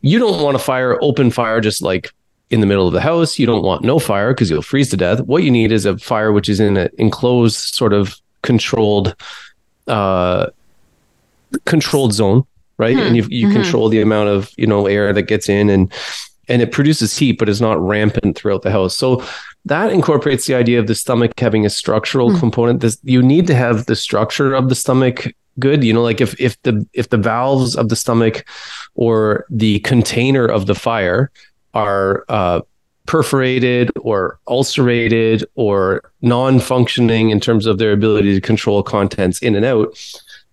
You 0.00 0.18
don't 0.18 0.42
want 0.42 0.56
a 0.56 0.60
fire 0.60 0.98
open 1.02 1.30
fire 1.30 1.60
just 1.60 1.82
like 1.82 2.10
in 2.50 2.60
the 2.60 2.66
middle 2.66 2.86
of 2.86 2.92
the 2.92 3.00
house. 3.00 3.38
You 3.38 3.46
don't 3.46 3.62
want 3.62 3.84
no 3.84 3.98
fire 3.98 4.32
because 4.32 4.50
you'll 4.50 4.62
freeze 4.62 4.90
to 4.90 4.96
death. 4.96 5.20
What 5.20 5.42
you 5.42 5.50
need 5.50 5.72
is 5.72 5.86
a 5.86 5.98
fire 5.98 6.32
which 6.32 6.48
is 6.48 6.60
in 6.60 6.76
an 6.76 6.88
enclosed 6.98 7.74
sort 7.74 7.92
of 7.92 8.16
controlled 8.42 9.14
uh 9.86 10.46
controlled 11.64 12.12
zone 12.12 12.44
right 12.78 12.96
hmm. 12.96 13.02
and 13.02 13.16
you, 13.16 13.26
you 13.28 13.46
mm-hmm. 13.46 13.60
control 13.60 13.88
the 13.88 14.00
amount 14.00 14.28
of 14.28 14.50
you 14.56 14.66
know 14.66 14.86
air 14.86 15.12
that 15.12 15.22
gets 15.22 15.48
in 15.48 15.68
and 15.68 15.92
and 16.48 16.62
it 16.62 16.72
produces 16.72 17.16
heat 17.16 17.38
but 17.38 17.48
is 17.48 17.60
not 17.60 17.80
rampant 17.80 18.36
throughout 18.36 18.62
the 18.62 18.70
house 18.70 18.96
so 18.96 19.24
that 19.64 19.92
incorporates 19.92 20.46
the 20.46 20.54
idea 20.54 20.78
of 20.78 20.86
the 20.86 20.94
stomach 20.94 21.32
having 21.38 21.66
a 21.66 21.70
structural 21.70 22.32
hmm. 22.32 22.38
component. 22.38 22.80
This 22.80 22.98
you 23.02 23.22
need 23.22 23.46
to 23.46 23.54
have 23.54 23.86
the 23.86 23.96
structure 23.96 24.54
of 24.54 24.68
the 24.68 24.74
stomach 24.74 25.32
good. 25.58 25.84
You 25.84 25.92
know 25.92 26.02
like 26.02 26.20
if 26.20 26.38
if 26.40 26.60
the 26.62 26.86
if 26.92 27.10
the 27.10 27.18
valves 27.18 27.76
of 27.76 27.88
the 27.88 27.96
stomach 27.96 28.46
or 28.94 29.46
the 29.50 29.80
container 29.80 30.46
of 30.46 30.66
the 30.66 30.74
fire 30.74 31.30
are 31.74 32.24
uh 32.28 32.60
perforated 33.06 33.90
or 34.02 34.38
ulcerated 34.46 35.44
or 35.56 36.12
non-functioning 36.22 37.30
in 37.30 37.40
terms 37.40 37.66
of 37.66 37.78
their 37.78 37.92
ability 37.92 38.34
to 38.34 38.40
control 38.40 38.84
contents 38.84 39.40
in 39.40 39.56
and 39.56 39.64
out 39.64 39.96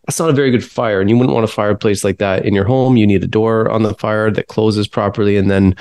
that's 0.08 0.20
not 0.20 0.30
a 0.30 0.34
very 0.34 0.52
good 0.52 0.64
fire. 0.64 1.02
And 1.02 1.10
you 1.10 1.18
wouldn't 1.18 1.34
want 1.34 1.44
a 1.44 1.50
fireplace 1.50 2.06
like 2.06 2.18
that 2.20 2.46
in 2.46 2.54
your 2.54 2.64
home. 2.64 2.96
You 2.96 3.06
need 3.06 3.24
a 3.26 3.28
door 3.28 3.70
on 3.70 3.84
the 3.84 3.94
fire 3.96 4.32
that 4.32 4.48
closes 4.48 4.88
properly 4.88 5.36
and 5.36 5.52
then 5.52 5.76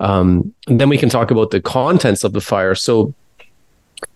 um, 0.00 0.52
and 0.66 0.80
then 0.80 0.88
we 0.88 0.98
can 0.98 1.08
talk 1.08 1.30
about 1.30 1.50
the 1.50 1.60
contents 1.60 2.24
of 2.24 2.32
the 2.32 2.40
fire. 2.40 2.74
So 2.74 3.14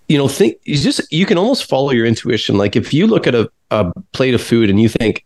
you 0.09 0.19
know 0.19 0.29
think 0.29 0.59
you 0.65 0.77
just 0.77 1.01
you 1.13 1.27
can 1.27 1.39
almost 1.39 1.65
follow 1.65 1.91
your 1.91 2.07
intuition. 2.07 2.59
Like 2.59 2.77
if 2.77 2.93
you 2.93 3.07
look 3.07 3.27
at 3.27 3.35
a, 3.35 3.51
a 3.71 3.93
plate 4.13 4.35
of 4.35 4.43
food 4.43 4.69
and 4.69 4.81
you 4.81 4.89
think 4.89 5.25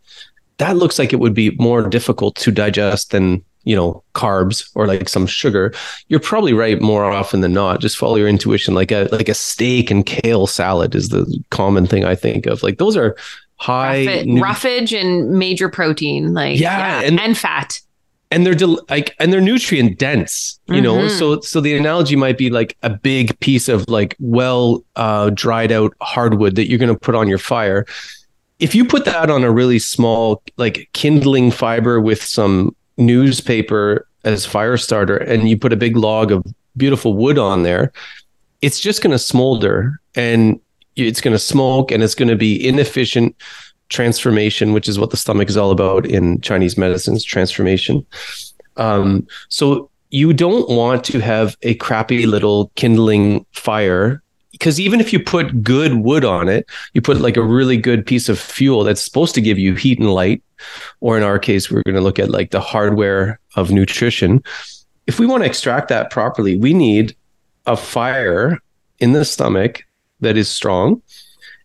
that 0.57 0.77
looks 0.77 0.99
like 0.99 1.13
it 1.13 1.19
would 1.19 1.33
be 1.33 1.51
more 1.51 1.87
difficult 1.87 2.35
to 2.37 2.51
digest 2.51 3.11
than 3.11 3.43
you 3.63 3.75
know 3.75 4.03
carbs 4.15 4.69
or 4.75 4.87
like 4.87 5.09
some 5.09 5.27
sugar 5.27 5.73
you're 6.07 6.19
probably 6.19 6.53
right 6.53 6.81
more 6.81 7.03
often 7.05 7.41
than 7.41 7.53
not. 7.53 7.81
Just 7.81 7.97
follow 7.97 8.15
your 8.15 8.27
intuition. 8.27 8.73
Like 8.73 8.91
a 8.91 9.07
like 9.11 9.29
a 9.29 9.33
steak 9.33 9.91
and 9.91 10.05
kale 10.05 10.47
salad 10.47 10.95
is 10.95 11.09
the 11.09 11.41
common 11.49 11.87
thing 11.87 12.05
i 12.05 12.15
think 12.15 12.45
of. 12.45 12.63
Like 12.63 12.77
those 12.77 12.95
are 12.95 13.15
high 13.55 14.05
Roughage, 14.05 14.25
nu- 14.25 14.41
roughage 14.41 14.93
and 14.93 15.31
major 15.31 15.67
protein 15.67 16.33
like 16.33 16.57
yeah, 16.57 17.01
yeah 17.01 17.07
and, 17.07 17.19
and 17.19 17.37
fat 17.37 17.81
and 18.31 18.45
they're 18.45 18.55
del- 18.55 18.79
like 18.89 19.15
and 19.19 19.33
they're 19.33 19.41
nutrient 19.41 19.97
dense 19.97 20.59
you 20.67 20.75
mm-hmm. 20.75 20.83
know 20.83 21.07
so 21.07 21.39
so 21.41 21.59
the 21.59 21.75
analogy 21.75 22.15
might 22.15 22.37
be 22.37 22.49
like 22.49 22.77
a 22.83 22.89
big 22.89 23.37
piece 23.39 23.67
of 23.67 23.87
like 23.89 24.15
well 24.19 24.83
uh, 24.95 25.29
dried 25.31 25.71
out 25.71 25.93
hardwood 26.01 26.55
that 26.55 26.69
you're 26.69 26.79
going 26.79 26.93
to 26.93 26.99
put 26.99 27.15
on 27.15 27.27
your 27.27 27.39
fire 27.39 27.85
if 28.59 28.75
you 28.75 28.85
put 28.85 29.05
that 29.05 29.29
on 29.29 29.43
a 29.43 29.51
really 29.51 29.79
small 29.79 30.43
like 30.57 30.89
kindling 30.93 31.49
fiber 31.49 31.99
with 31.99 32.21
some 32.21 32.75
newspaper 32.97 34.05
as 34.25 34.45
fire 34.45 34.77
starter 34.77 35.17
and 35.17 35.49
you 35.49 35.57
put 35.57 35.73
a 35.73 35.77
big 35.77 35.95
log 35.95 36.31
of 36.31 36.43
beautiful 36.77 37.13
wood 37.13 37.37
on 37.37 37.63
there, 37.63 37.91
it's 38.61 38.79
just 38.79 39.01
going 39.01 39.11
to 39.11 39.19
smolder 39.19 39.99
and 40.15 40.59
it's 40.95 41.21
going 41.21 41.33
to 41.33 41.39
smoke 41.39 41.91
and 41.91 42.03
it's 42.03 42.15
going 42.15 42.27
to 42.27 42.35
be 42.35 42.67
inefficient 42.67 43.35
transformation, 43.89 44.73
which 44.73 44.87
is 44.87 44.97
what 44.97 45.11
the 45.11 45.17
stomach 45.17 45.49
is 45.49 45.57
all 45.57 45.71
about 45.71 46.05
in 46.05 46.39
Chinese 46.41 46.77
medicines, 46.77 47.23
transformation. 47.23 48.05
Um, 48.77 49.27
so 49.49 49.89
you 50.09 50.33
don't 50.33 50.69
want 50.69 51.03
to 51.05 51.19
have 51.19 51.57
a 51.61 51.75
crappy 51.75 52.25
little 52.25 52.71
kindling 52.75 53.45
fire 53.51 54.23
because 54.51 54.79
even 54.79 54.99
if 54.99 55.13
you 55.13 55.19
put 55.19 55.63
good 55.63 56.03
wood 56.03 56.25
on 56.25 56.49
it, 56.49 56.65
you 56.93 57.01
put 57.01 57.21
like 57.21 57.37
a 57.37 57.41
really 57.41 57.77
good 57.77 58.05
piece 58.05 58.27
of 58.27 58.39
fuel 58.39 58.83
that's 58.83 59.01
supposed 59.01 59.33
to 59.35 59.41
give 59.41 59.57
you 59.57 59.75
heat 59.75 59.99
and 59.99 60.13
light, 60.13 60.43
or 60.99 61.15
in 61.15 61.23
our 61.23 61.39
case, 61.39 61.71
we're 61.71 61.83
going 61.83 61.95
to 61.95 62.01
look 62.01 62.19
at 62.19 62.29
like 62.29 62.51
the 62.51 62.59
hardware 62.59 63.39
of 63.55 63.71
nutrition. 63.71 64.43
If 65.07 65.19
we 65.19 65.25
want 65.25 65.43
to 65.43 65.47
extract 65.47 65.87
that 65.89 66.09
properly, 66.09 66.57
we 66.57 66.73
need 66.73 67.15
a 67.65 67.77
fire 67.77 68.59
in 68.99 69.13
the 69.13 69.23
stomach 69.23 69.83
that 70.19 70.35
is 70.35 70.49
strong 70.49 71.01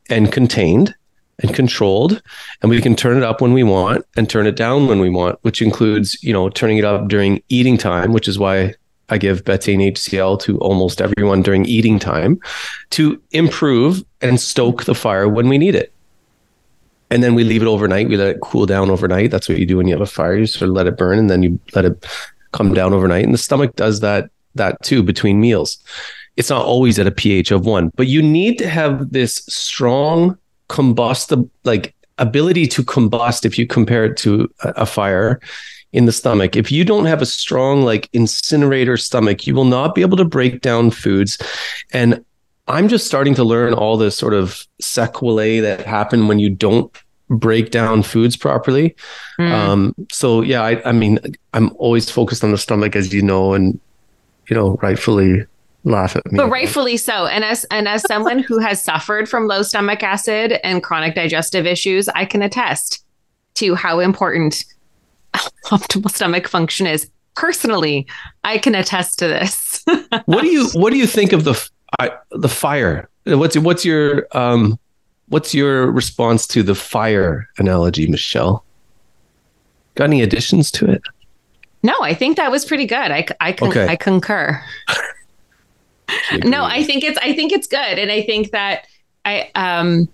and 0.09 0.31
contained 0.31 0.95
and 1.40 1.54
controlled 1.54 2.22
and 2.62 2.70
we 2.70 2.80
can 2.80 2.94
turn 2.94 3.16
it 3.16 3.22
up 3.22 3.40
when 3.40 3.52
we 3.52 3.62
want 3.62 4.04
and 4.16 4.30
turn 4.30 4.46
it 4.46 4.56
down 4.56 4.86
when 4.86 5.00
we 5.00 5.10
want 5.10 5.38
which 5.42 5.60
includes 5.60 6.22
you 6.22 6.32
know 6.32 6.48
turning 6.48 6.78
it 6.78 6.84
up 6.84 7.08
during 7.08 7.42
eating 7.48 7.76
time 7.76 8.12
which 8.12 8.28
is 8.28 8.38
why 8.38 8.72
I 9.08 9.18
give 9.18 9.44
betaine 9.44 9.92
HCl 9.92 10.40
to 10.40 10.58
almost 10.58 11.00
everyone 11.00 11.42
during 11.42 11.66
eating 11.66 11.98
time 11.98 12.40
to 12.90 13.20
improve 13.32 14.04
and 14.20 14.40
stoke 14.40 14.84
the 14.84 14.94
fire 14.94 15.28
when 15.28 15.48
we 15.48 15.58
need 15.58 15.74
it. 15.74 15.92
And 17.10 17.22
then 17.22 17.34
we 17.34 17.44
leave 17.44 17.62
it 17.62 17.68
overnight. 17.68 18.08
We 18.08 18.16
let 18.16 18.28
it 18.28 18.40
cool 18.40 18.66
down 18.66 18.90
overnight. 18.90 19.30
That's 19.30 19.48
what 19.48 19.58
you 19.58 19.66
do 19.66 19.76
when 19.76 19.86
you 19.86 19.94
have 19.94 20.00
a 20.00 20.06
fire. 20.06 20.36
You 20.36 20.46
sort 20.46 20.70
of 20.70 20.74
let 20.74 20.86
it 20.86 20.96
burn 20.96 21.18
and 21.18 21.28
then 21.28 21.42
you 21.42 21.60
let 21.74 21.84
it 21.84 22.06
come 22.52 22.72
down 22.72 22.94
overnight. 22.94 23.24
And 23.24 23.34
the 23.34 23.38
stomach 23.38 23.76
does 23.76 24.00
that 24.00 24.30
that 24.54 24.82
too 24.82 25.02
between 25.02 25.40
meals. 25.40 25.78
It's 26.36 26.50
not 26.50 26.64
always 26.64 26.98
at 26.98 27.06
a 27.06 27.12
pH 27.12 27.50
of 27.50 27.66
one, 27.66 27.90
but 27.94 28.06
you 28.06 28.22
need 28.22 28.58
to 28.58 28.68
have 28.68 29.12
this 29.12 29.36
strong 29.48 30.38
combustible 30.75 31.49
like 31.62 31.95
ability 32.19 32.66
to 32.66 32.83
combust 32.83 33.45
if 33.45 33.57
you 33.59 33.66
compare 33.66 34.04
it 34.04 34.16
to 34.16 34.52
a, 34.61 34.85
fire 34.85 35.40
in 35.93 36.07
the 36.07 36.12
stomach. 36.12 36.57
If 36.57 36.73
you 36.73 36.85
don't 36.85 37.04
have 37.07 37.23
a 37.23 37.26
strong 37.26 37.83
like 37.83 38.11
incinerator 38.12 38.97
stomach, 38.97 39.47
you 39.47 39.54
will 39.54 39.64
not 39.64 39.95
be 39.95 40.02
able 40.02 40.16
to 40.16 40.25
break 40.25 40.62
down 40.62 40.90
foods. 40.90 41.38
And 41.93 42.25
I'm 42.66 42.88
just 42.88 43.07
starting 43.07 43.37
to 43.37 43.45
learn 43.45 43.73
all 43.73 43.97
this 43.97 44.19
sort 44.19 44.35
of 44.35 44.66
sequelae 44.81 45.61
that 45.61 45.87
happen 45.87 46.26
when 46.26 46.40
you 46.40 46.50
don't 46.50 46.93
break 47.31 47.71
down 47.71 48.02
foods 48.02 48.37
properly. 48.37 48.97
Mm. 49.38 49.52
Um, 49.52 49.95
so 50.11 50.43
yeah, 50.43 50.62
I, 50.62 50.88
I 50.88 50.93
mean, 50.93 51.21
I'm 51.52 51.71
always 51.76 52.11
focused 52.11 52.43
on 52.43 52.50
the 52.50 52.59
stomach, 52.59 52.97
as 52.97 53.14
you 53.14 53.23
know, 53.23 53.54
and 53.54 53.78
you 54.49 54.57
know, 54.57 54.76
rightfully 54.83 55.47
laugh 55.84 56.16
at 56.16 56.30
me. 56.30 56.36
But 56.36 56.48
rightfully 56.48 56.96
so. 56.96 57.26
And 57.26 57.44
as 57.44 57.64
and 57.64 57.86
as 57.86 58.02
someone 58.02 58.38
who 58.38 58.58
has 58.58 58.82
suffered 58.82 59.28
from 59.28 59.46
low 59.46 59.62
stomach 59.62 60.02
acid 60.02 60.58
and 60.64 60.82
chronic 60.82 61.14
digestive 61.14 61.66
issues, 61.66 62.08
I 62.08 62.24
can 62.24 62.42
attest 62.42 63.04
to 63.54 63.74
how 63.74 64.00
important 64.00 64.64
optimal 65.66 66.10
stomach 66.10 66.48
function 66.48 66.86
is. 66.86 67.10
Personally, 67.36 68.06
I 68.44 68.58
can 68.58 68.74
attest 68.74 69.18
to 69.18 69.26
this. 69.26 69.84
what 70.26 70.42
do 70.42 70.48
you 70.48 70.68
What 70.74 70.90
do 70.90 70.96
you 70.96 71.06
think 71.06 71.32
of 71.32 71.44
the 71.44 71.70
the 72.30 72.48
fire? 72.48 73.08
What's 73.26 73.56
what's 73.58 73.84
your 73.84 74.26
um 74.32 74.78
what's 75.28 75.54
your 75.54 75.90
response 75.90 76.46
to 76.48 76.62
the 76.62 76.74
fire 76.74 77.48
analogy, 77.58 78.06
Michelle? 78.06 78.64
Got 79.96 80.04
any 80.04 80.22
additions 80.22 80.70
to 80.72 80.90
it? 80.90 81.02
No, 81.82 81.94
I 82.00 82.14
think 82.14 82.36
that 82.36 82.50
was 82.50 82.64
pretty 82.64 82.86
good. 82.86 82.96
I 83.10 83.26
I, 83.40 83.52
con- 83.52 83.68
okay. 83.68 83.86
I 83.86 83.96
concur. 83.96 84.62
no, 86.44 86.64
I 86.64 86.82
think 86.84 87.04
it's 87.04 87.18
I 87.18 87.32
think 87.34 87.52
it's 87.52 87.66
good, 87.66 87.99
and 87.99 88.11
I 88.11 88.23
think 88.23 88.50
that 88.50 88.87
I 89.25 89.50
um 89.54 90.08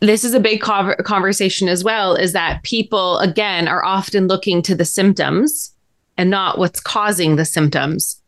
this 0.00 0.22
is 0.22 0.32
a 0.32 0.40
big 0.40 0.60
conversation 0.60 1.68
as 1.68 1.82
well 1.82 2.14
is 2.14 2.32
that 2.32 2.62
people 2.62 3.18
again 3.18 3.66
are 3.66 3.84
often 3.84 4.28
looking 4.28 4.62
to 4.62 4.74
the 4.74 4.84
symptoms 4.84 5.74
and 6.16 6.30
not 6.30 6.58
what's 6.58 6.80
causing 6.80 7.36
the 7.36 7.44
symptoms. 7.44 8.20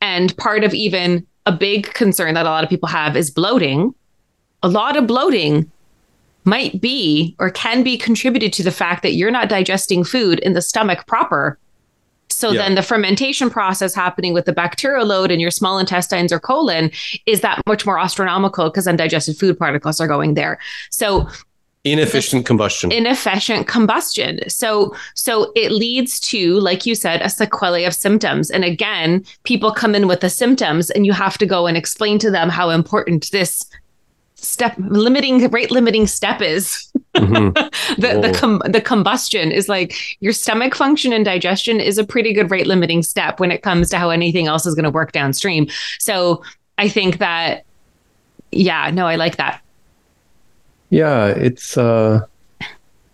And 0.00 0.34
part 0.38 0.64
of 0.64 0.72
even 0.72 1.26
a 1.44 1.52
big 1.52 1.92
concern 1.92 2.34
that 2.34 2.46
a 2.46 2.50
lot 2.50 2.64
of 2.64 2.70
people 2.70 2.88
have 2.88 3.16
is 3.16 3.30
bloating. 3.30 3.94
A 4.62 4.68
lot 4.68 4.96
of 4.96 5.06
bloating 5.06 5.70
might 6.44 6.80
be 6.80 7.36
or 7.38 7.50
can 7.50 7.82
be 7.82 7.98
contributed 7.98 8.52
to 8.54 8.62
the 8.62 8.70
fact 8.70 9.02
that 9.02 9.14
you're 9.14 9.30
not 9.30 9.48
digesting 9.48 10.04
food 10.04 10.38
in 10.40 10.54
the 10.54 10.62
stomach 10.62 11.06
proper 11.06 11.58
so 12.38 12.52
yeah. 12.52 12.62
then 12.62 12.76
the 12.76 12.82
fermentation 12.82 13.50
process 13.50 13.96
happening 13.96 14.32
with 14.32 14.44
the 14.44 14.52
bacterial 14.52 15.04
load 15.04 15.32
in 15.32 15.40
your 15.40 15.50
small 15.50 15.76
intestines 15.76 16.32
or 16.32 16.38
colon 16.38 16.88
is 17.26 17.40
that 17.40 17.60
much 17.66 17.84
more 17.84 17.98
astronomical 17.98 18.70
because 18.70 18.86
undigested 18.86 19.36
food 19.36 19.58
particles 19.58 20.00
are 20.00 20.06
going 20.06 20.34
there. 20.34 20.56
So 20.88 21.28
inefficient 21.82 22.44
combustion 22.44 22.90
inefficient 22.90 23.68
combustion 23.68 24.40
so 24.48 24.94
so 25.14 25.52
it 25.54 25.70
leads 25.70 26.18
to 26.18 26.58
like 26.58 26.84
you 26.84 26.94
said 26.94 27.22
a 27.22 27.30
sequelae 27.30 27.84
of 27.84 27.94
symptoms 27.94 28.50
and 28.50 28.64
again 28.64 29.24
people 29.44 29.70
come 29.70 29.94
in 29.94 30.08
with 30.08 30.20
the 30.20 30.28
symptoms 30.28 30.90
and 30.90 31.06
you 31.06 31.12
have 31.12 31.38
to 31.38 31.46
go 31.46 31.68
and 31.68 31.76
explain 31.76 32.18
to 32.18 32.32
them 32.32 32.48
how 32.48 32.68
important 32.68 33.30
this 33.30 33.64
step 34.40 34.74
limiting 34.78 35.46
rate 35.50 35.70
limiting 35.70 36.06
step 36.06 36.40
is 36.40 36.92
mm-hmm. 37.14 37.50
the 38.00 38.20
the, 38.20 38.32
com- 38.38 38.62
the 38.66 38.80
combustion 38.80 39.50
is 39.50 39.68
like 39.68 39.94
your 40.20 40.32
stomach 40.32 40.74
function 40.74 41.12
and 41.12 41.24
digestion 41.24 41.80
is 41.80 41.98
a 41.98 42.04
pretty 42.04 42.32
good 42.32 42.50
rate 42.50 42.66
limiting 42.66 43.02
step 43.02 43.40
when 43.40 43.50
it 43.50 43.62
comes 43.62 43.90
to 43.90 43.98
how 43.98 44.10
anything 44.10 44.46
else 44.46 44.64
is 44.64 44.74
going 44.74 44.84
to 44.84 44.90
work 44.90 45.12
downstream 45.12 45.66
so 45.98 46.42
i 46.78 46.88
think 46.88 47.18
that 47.18 47.64
yeah 48.52 48.90
no 48.90 49.06
i 49.06 49.16
like 49.16 49.36
that 49.36 49.60
Yeah, 50.90 51.26
it's 51.26 51.76
uh 51.76 52.24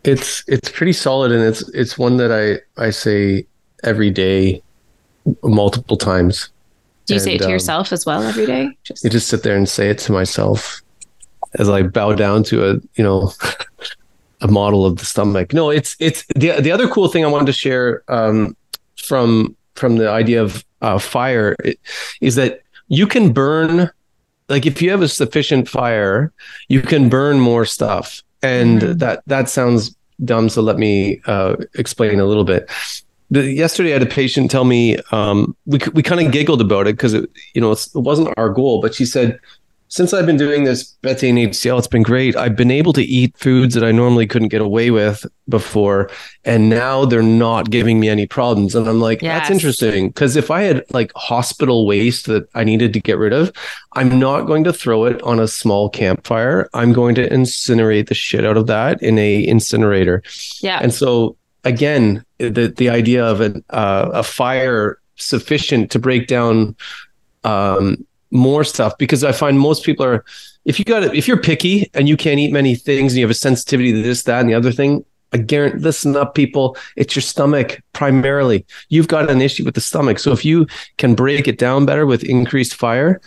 it's 0.04 0.44
it's 0.46 0.68
pretty 0.70 0.92
solid 0.92 1.32
and 1.32 1.42
it's 1.42 1.68
it's 1.70 1.98
one 1.98 2.18
that 2.18 2.30
I 2.30 2.60
I 2.80 2.90
say 2.90 3.46
every 3.82 4.10
day 4.10 4.62
multiple 5.42 5.96
times. 5.96 6.50
Do 7.06 7.14
you 7.14 7.20
say 7.20 7.34
it 7.34 7.38
to 7.38 7.46
um, 7.46 7.50
yourself 7.50 7.92
as 7.92 8.06
well 8.06 8.22
every 8.22 8.46
day? 8.46 8.70
Just 8.84 9.04
You 9.04 9.10
just 9.10 9.28
sit 9.28 9.42
there 9.42 9.56
and 9.56 9.68
say 9.68 9.90
it 9.90 9.98
to 10.00 10.12
myself 10.12 10.83
as 11.56 11.68
I 11.68 11.82
bow 11.82 12.14
down 12.14 12.42
to 12.44 12.70
a, 12.70 12.74
you 12.94 13.04
know, 13.04 13.32
a 14.40 14.48
model 14.48 14.84
of 14.86 14.96
the 14.96 15.04
stomach. 15.04 15.52
No, 15.52 15.70
it's 15.70 15.96
it's 16.00 16.24
the 16.34 16.60
the 16.60 16.70
other 16.72 16.88
cool 16.88 17.08
thing 17.08 17.24
I 17.24 17.28
wanted 17.28 17.46
to 17.46 17.52
share 17.52 18.02
um, 18.08 18.56
from 18.96 19.56
from 19.74 19.96
the 19.96 20.08
idea 20.10 20.42
of 20.42 20.64
uh, 20.82 20.98
fire 20.98 21.56
is 22.20 22.34
that 22.36 22.60
you 22.88 23.06
can 23.06 23.32
burn 23.32 23.90
like 24.48 24.66
if 24.66 24.82
you 24.82 24.90
have 24.90 25.00
a 25.02 25.08
sufficient 25.08 25.68
fire, 25.68 26.32
you 26.68 26.82
can 26.82 27.08
burn 27.08 27.40
more 27.40 27.64
stuff. 27.64 28.22
And 28.42 28.82
Mhm. 28.82 28.98
that 28.98 29.22
that 29.26 29.48
sounds 29.48 29.96
dumb, 30.24 30.48
so 30.50 30.60
let 30.60 30.76
me 30.76 31.20
uh, 31.26 31.56
explain 31.76 32.20
a 32.20 32.26
little 32.26 32.44
bit. 32.44 32.68
The, 33.30 33.50
yesterday, 33.50 33.90
I 33.90 33.94
had 33.94 34.02
a 34.02 34.06
patient 34.06 34.50
tell 34.50 34.64
me 34.66 34.98
um, 35.12 35.56
we 35.64 35.78
we 35.94 36.02
kind 36.02 36.20
of 36.24 36.30
giggled 36.30 36.60
about 36.60 36.86
it 36.86 36.92
because 36.96 37.14
it 37.14 37.30
you 37.54 37.60
know 37.62 37.72
it's, 37.72 37.86
it 37.94 38.00
wasn't 38.00 38.34
our 38.36 38.50
goal, 38.50 38.82
but 38.82 38.94
she 38.94 39.06
said, 39.06 39.40
since 39.88 40.12
I've 40.12 40.26
been 40.26 40.36
doing 40.36 40.64
this 40.64 40.96
betaine 41.02 41.48
HCl, 41.48 41.78
it's 41.78 41.86
been 41.86 42.02
great. 42.02 42.36
I've 42.36 42.56
been 42.56 42.70
able 42.70 42.92
to 42.94 43.02
eat 43.02 43.36
foods 43.38 43.74
that 43.74 43.84
I 43.84 43.92
normally 43.92 44.26
couldn't 44.26 44.48
get 44.48 44.60
away 44.60 44.90
with 44.90 45.24
before, 45.48 46.10
and 46.44 46.68
now 46.68 47.04
they're 47.04 47.22
not 47.22 47.70
giving 47.70 48.00
me 48.00 48.08
any 48.08 48.26
problems. 48.26 48.74
And 48.74 48.88
I'm 48.88 49.00
like, 49.00 49.20
that's 49.20 49.50
interesting 49.50 50.08
because 50.08 50.36
if 50.36 50.50
I 50.50 50.62
had 50.62 50.84
like 50.90 51.12
hospital 51.14 51.86
waste 51.86 52.26
that 52.26 52.48
I 52.54 52.64
needed 52.64 52.92
to 52.94 53.00
get 53.00 53.18
rid 53.18 53.32
of, 53.32 53.52
I'm 53.92 54.18
not 54.18 54.42
going 54.42 54.64
to 54.64 54.72
throw 54.72 55.04
it 55.04 55.22
on 55.22 55.38
a 55.38 55.46
small 55.46 55.88
campfire. 55.88 56.68
I'm 56.74 56.92
going 56.92 57.14
to 57.16 57.28
incinerate 57.28 58.08
the 58.08 58.14
shit 58.14 58.44
out 58.44 58.56
of 58.56 58.66
that 58.66 59.02
in 59.02 59.18
a 59.18 59.46
incinerator. 59.46 60.22
yeah. 60.60 60.80
And 60.82 60.92
so 60.92 61.36
again, 61.64 62.24
the 62.38 62.72
the 62.76 62.88
idea 62.88 63.24
of 63.24 63.40
an, 63.40 63.64
uh, 63.70 64.10
a 64.12 64.22
fire 64.22 64.98
sufficient 65.16 65.90
to 65.92 65.98
break 65.98 66.26
down 66.26 66.76
um, 67.44 68.04
more 68.34 68.64
stuff 68.64 68.98
because 68.98 69.24
I 69.24 69.32
find 69.32 69.58
most 69.58 69.84
people 69.84 70.04
are 70.04 70.24
if 70.64 70.78
you 70.78 70.84
got 70.84 71.02
it, 71.02 71.14
if 71.14 71.28
you're 71.28 71.40
picky 71.40 71.90
and 71.94 72.08
you 72.08 72.16
can't 72.16 72.38
eat 72.38 72.52
many 72.52 72.74
things 72.74 73.12
and 73.12 73.18
you 73.18 73.24
have 73.24 73.30
a 73.30 73.34
sensitivity 73.34 73.92
to 73.92 74.02
this 74.02 74.24
that 74.24 74.40
and 74.40 74.48
the 74.48 74.54
other 74.54 74.72
thing. 74.72 75.04
I 75.32 75.38
guarantee, 75.38 75.80
listen 75.80 76.14
up, 76.14 76.36
people. 76.36 76.76
It's 76.96 77.16
your 77.16 77.22
stomach 77.22 77.82
primarily. 77.92 78.64
You've 78.88 79.08
got 79.08 79.28
an 79.28 79.42
issue 79.42 79.64
with 79.64 79.74
the 79.74 79.80
stomach. 79.80 80.20
So 80.20 80.30
if 80.30 80.44
you 80.44 80.68
can 80.96 81.16
break 81.16 81.48
it 81.48 81.58
down 81.58 81.86
better 81.86 82.06
with 82.06 82.22
increased 82.22 82.76
fire, 82.76 83.20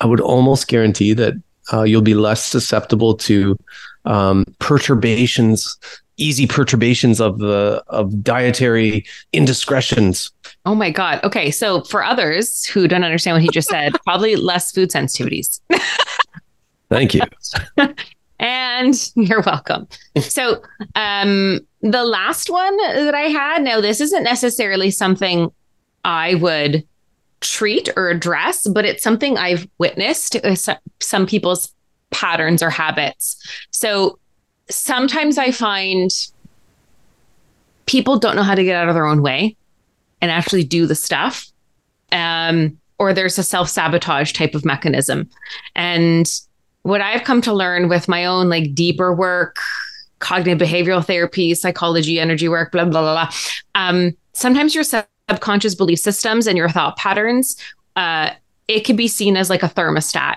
I 0.00 0.06
would 0.06 0.20
almost 0.20 0.66
guarantee 0.66 1.12
that 1.12 1.34
uh, 1.72 1.82
you'll 1.82 2.00
be 2.00 2.14
less 2.14 2.42
susceptible 2.42 3.14
to 3.16 3.58
um, 4.06 4.46
perturbations, 4.60 5.76
easy 6.16 6.46
perturbations 6.46 7.20
of 7.20 7.38
the 7.38 7.82
of 7.88 8.22
dietary 8.22 9.04
indiscretions. 9.34 10.30
Oh 10.66 10.74
my 10.74 10.90
God. 10.90 11.20
Okay. 11.22 11.52
So 11.52 11.82
for 11.82 12.04
others 12.04 12.64
who 12.66 12.88
don't 12.88 13.04
understand 13.04 13.36
what 13.36 13.42
he 13.42 13.48
just 13.52 13.68
said, 13.68 13.94
probably 14.04 14.34
less 14.34 14.72
food 14.72 14.90
sensitivities. 14.90 15.60
Thank 16.90 17.14
you. 17.14 17.22
And 18.38 19.10
you're 19.14 19.40
welcome. 19.40 19.88
So, 20.20 20.62
um, 20.94 21.60
the 21.80 22.04
last 22.04 22.50
one 22.50 22.76
that 22.76 23.14
I 23.14 23.28
had, 23.28 23.62
now 23.62 23.80
this 23.80 23.98
isn't 24.00 24.24
necessarily 24.24 24.90
something 24.90 25.50
I 26.04 26.34
would 26.34 26.86
treat 27.40 27.88
or 27.96 28.10
address, 28.10 28.66
but 28.68 28.84
it's 28.84 29.02
something 29.02 29.38
I've 29.38 29.66
witnessed 29.78 30.36
uh, 30.36 30.54
some 31.00 31.26
people's 31.26 31.72
patterns 32.10 32.62
or 32.62 32.68
habits. 32.68 33.42
So, 33.70 34.18
sometimes 34.68 35.38
I 35.38 35.50
find 35.50 36.10
people 37.86 38.18
don't 38.18 38.36
know 38.36 38.42
how 38.42 38.54
to 38.54 38.64
get 38.64 38.76
out 38.76 38.88
of 38.90 38.94
their 38.94 39.06
own 39.06 39.22
way 39.22 39.56
and 40.20 40.30
actually 40.30 40.64
do 40.64 40.86
the 40.86 40.94
stuff. 40.94 41.46
Um, 42.12 42.78
or 42.98 43.12
there's 43.12 43.38
a 43.38 43.42
self 43.42 43.68
sabotage 43.68 44.32
type 44.32 44.54
of 44.54 44.64
mechanism. 44.64 45.28
And 45.74 46.26
what 46.82 47.00
I've 47.00 47.24
come 47.24 47.42
to 47.42 47.52
learn 47.52 47.88
with 47.88 48.08
my 48.08 48.24
own 48.24 48.48
like 48.48 48.74
deeper 48.74 49.12
work, 49.12 49.56
cognitive 50.18 50.66
behavioral 50.66 51.04
therapy, 51.04 51.54
psychology, 51.54 52.18
energy 52.20 52.48
work, 52.48 52.72
blah, 52.72 52.84
blah, 52.84 53.02
blah, 53.02 53.26
blah. 53.26 53.34
Um, 53.74 54.16
sometimes 54.32 54.74
your 54.74 54.84
subconscious 54.84 55.74
belief 55.74 55.98
systems 55.98 56.46
and 56.46 56.56
your 56.56 56.68
thought 56.68 56.96
patterns, 56.96 57.56
uh, 57.96 58.30
it 58.68 58.80
can 58.80 58.96
be 58.96 59.08
seen 59.08 59.36
as 59.36 59.50
like 59.50 59.62
a 59.62 59.68
thermostat. 59.68 60.36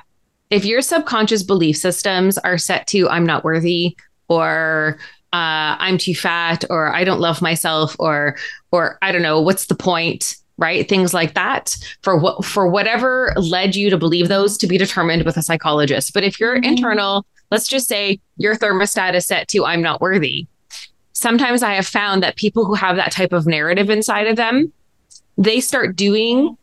If 0.50 0.66
your 0.66 0.82
subconscious 0.82 1.44
belief 1.44 1.78
systems 1.78 2.38
are 2.40 2.58
set 2.58 2.88
to, 2.88 3.08
I'm 3.10 3.26
not 3.26 3.44
worthy, 3.44 3.96
or 4.28 4.98
uh, 5.34 5.78
I'm 5.80 5.98
too 5.98 6.16
fat, 6.16 6.66
or 6.70 6.94
I 6.94 7.04
don't 7.04 7.20
love 7.20 7.42
myself, 7.42 7.96
or, 8.00 8.36
or 8.72 8.98
I 9.02 9.12
don't 9.12 9.22
know, 9.22 9.42
what's 9.42 9.68
the 9.68 9.76
point? 9.76 10.36
right? 10.58 10.90
Things 10.90 11.14
like 11.14 11.36
that. 11.36 11.78
For 12.02 12.18
what 12.18 12.44
for 12.44 12.68
whatever 12.68 13.34
led 13.38 13.78
you 13.78 13.90
to 13.90 13.98
believe 13.98 14.28
those 14.28 14.58
to 14.58 14.68
be 14.68 14.78
determined 14.78 15.24
with 15.24 15.38
a 15.38 15.42
psychologist. 15.42 16.14
But 16.14 16.26
if 16.26 16.38
your 16.38 16.56
internal 16.56 17.26
let's 17.52 17.68
just 17.68 17.88
say 17.88 18.20
your 18.38 18.56
thermostat 18.56 19.14
is 19.14 19.26
set 19.26 19.48
to 19.50 19.66
i'm 19.66 19.82
not 19.82 20.02
worthy. 20.02 20.48
Sometimes 21.14 21.64
i 21.64 21.74
have 21.74 21.88
found 21.88 22.24
that 22.24 22.36
people 22.36 22.66
who 22.66 22.74
have 22.74 22.96
that 22.96 23.12
type 23.12 23.34
of 23.34 23.48
narrative 23.48 23.90
inside 23.90 24.28
of 24.28 24.36
them 24.36 24.72
they 25.38 25.60
start 25.60 25.96
doing 25.96 26.58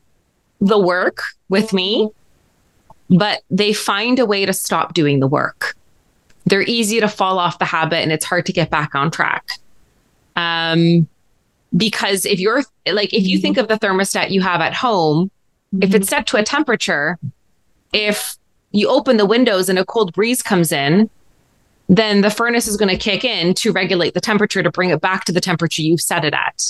the 0.61 0.79
work 0.79 1.23
with 1.49 1.73
me 1.73 2.11
but 3.09 3.43
they 3.51 3.73
find 3.73 4.19
a 4.19 4.27
way 4.27 4.45
to 4.45 4.53
stop 4.53 4.95
doing 4.95 5.21
the 5.21 5.27
work 5.27 5.75
they're 6.47 6.63
easy 6.63 7.01
to 7.01 7.09
fall 7.09 7.39
off 7.39 7.59
the 7.59 7.65
habit 7.65 7.99
and 7.99 8.13
it's 8.13 8.25
hard 8.25 8.47
to 8.47 8.53
get 8.53 8.71
back 8.71 8.95
on 8.95 9.11
track. 9.11 9.51
Um 10.35 11.09
because 11.77 12.25
if 12.25 12.39
you're 12.39 12.63
like 12.91 13.13
if 13.13 13.27
you 13.27 13.37
mm-hmm. 13.37 13.43
think 13.43 13.57
of 13.59 13.69
the 13.69 13.75
thermostat 13.75 14.31
you 14.31 14.41
have 14.41 14.61
at 14.61 14.73
home 14.73 15.31
if 15.81 15.95
it's 15.95 16.07
mm-hmm. 16.07 16.17
set 16.17 16.27
to 16.29 16.37
a 16.37 16.43
temperature 16.43 17.19
if 17.93 18.37
you 18.71 18.89
open 18.89 19.17
the 19.17 19.27
windows 19.27 19.69
and 19.69 19.79
a 19.79 19.85
cold 19.85 20.13
breeze 20.13 20.43
comes 20.43 20.71
in 20.71 21.11
then 21.89 22.21
the 22.21 22.31
furnace 22.31 22.67
is 22.67 22.77
going 22.77 22.89
to 22.89 22.97
kick 22.97 23.25
in 23.25 23.55
to 23.55 23.73
regulate 23.73 24.15
the 24.15 24.21
temperature 24.21 24.63
to 24.63 24.71
bring 24.71 24.91
it 24.91 25.01
back 25.01 25.25
to 25.25 25.33
the 25.33 25.41
temperature 25.41 25.83
you've 25.83 26.01
set 26.01 26.25
it 26.25 26.35
at. 26.35 26.63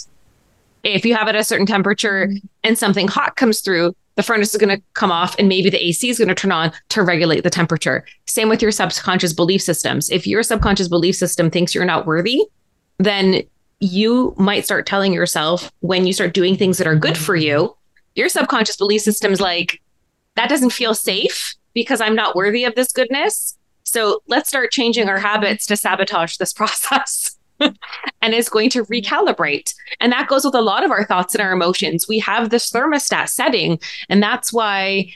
If 0.82 1.04
you 1.06 1.14
have 1.14 1.26
it 1.26 1.34
at 1.34 1.40
a 1.40 1.44
certain 1.44 1.66
temperature 1.66 2.26
mm-hmm. 2.26 2.46
and 2.64 2.78
something 2.78 3.08
hot 3.08 3.36
comes 3.36 3.60
through 3.60 3.96
the 4.16 4.22
furnace 4.22 4.54
is 4.54 4.60
going 4.60 4.76
to 4.76 4.82
come 4.94 5.12
off 5.12 5.36
and 5.38 5.48
maybe 5.48 5.70
the 5.70 5.82
AC 5.82 6.08
is 6.08 6.18
going 6.18 6.28
to 6.28 6.34
turn 6.34 6.52
on 6.52 6.72
to 6.88 7.02
regulate 7.02 7.42
the 7.42 7.50
temperature. 7.50 8.04
Same 8.26 8.48
with 8.48 8.60
your 8.60 8.72
subconscious 8.72 9.32
belief 9.32 9.62
systems. 9.62 10.10
If 10.10 10.26
your 10.26 10.42
subconscious 10.42 10.88
belief 10.88 11.16
system 11.16 11.50
thinks 11.50 11.74
you're 11.74 11.84
not 11.84 12.06
worthy, 12.06 12.42
then 12.98 13.42
you 13.80 14.34
might 14.38 14.64
start 14.64 14.86
telling 14.86 15.12
yourself 15.12 15.70
when 15.80 16.06
you 16.06 16.12
start 16.12 16.32
doing 16.32 16.56
things 16.56 16.78
that 16.78 16.86
are 16.86 16.96
good 16.96 17.16
for 17.16 17.36
you, 17.36 17.76
your 18.14 18.28
subconscious 18.30 18.76
belief 18.76 19.02
system's 19.02 19.40
like, 19.40 19.80
that 20.34 20.48
doesn't 20.48 20.70
feel 20.70 20.94
safe 20.94 21.54
because 21.74 22.00
I'm 22.00 22.14
not 22.14 22.34
worthy 22.34 22.64
of 22.64 22.74
this 22.74 22.92
goodness. 22.92 23.56
So 23.84 24.22
let's 24.26 24.48
start 24.48 24.70
changing 24.70 25.08
our 25.08 25.18
habits 25.18 25.66
to 25.66 25.76
sabotage 25.76 26.38
this 26.38 26.52
process. 26.54 27.25
And 27.60 28.34
is 28.34 28.48
going 28.48 28.70
to 28.70 28.82
mm-hmm. 28.82 28.92
recalibrate. 28.92 29.74
And 30.00 30.12
that 30.12 30.28
goes 30.28 30.44
with 30.44 30.54
a 30.54 30.60
lot 30.60 30.84
of 30.84 30.90
our 30.90 31.04
thoughts 31.04 31.34
and 31.34 31.42
our 31.42 31.52
emotions. 31.52 32.08
We 32.08 32.18
have 32.20 32.50
this 32.50 32.70
thermostat 32.70 33.28
setting, 33.28 33.78
and 34.08 34.22
that's 34.22 34.52
why 34.52 35.12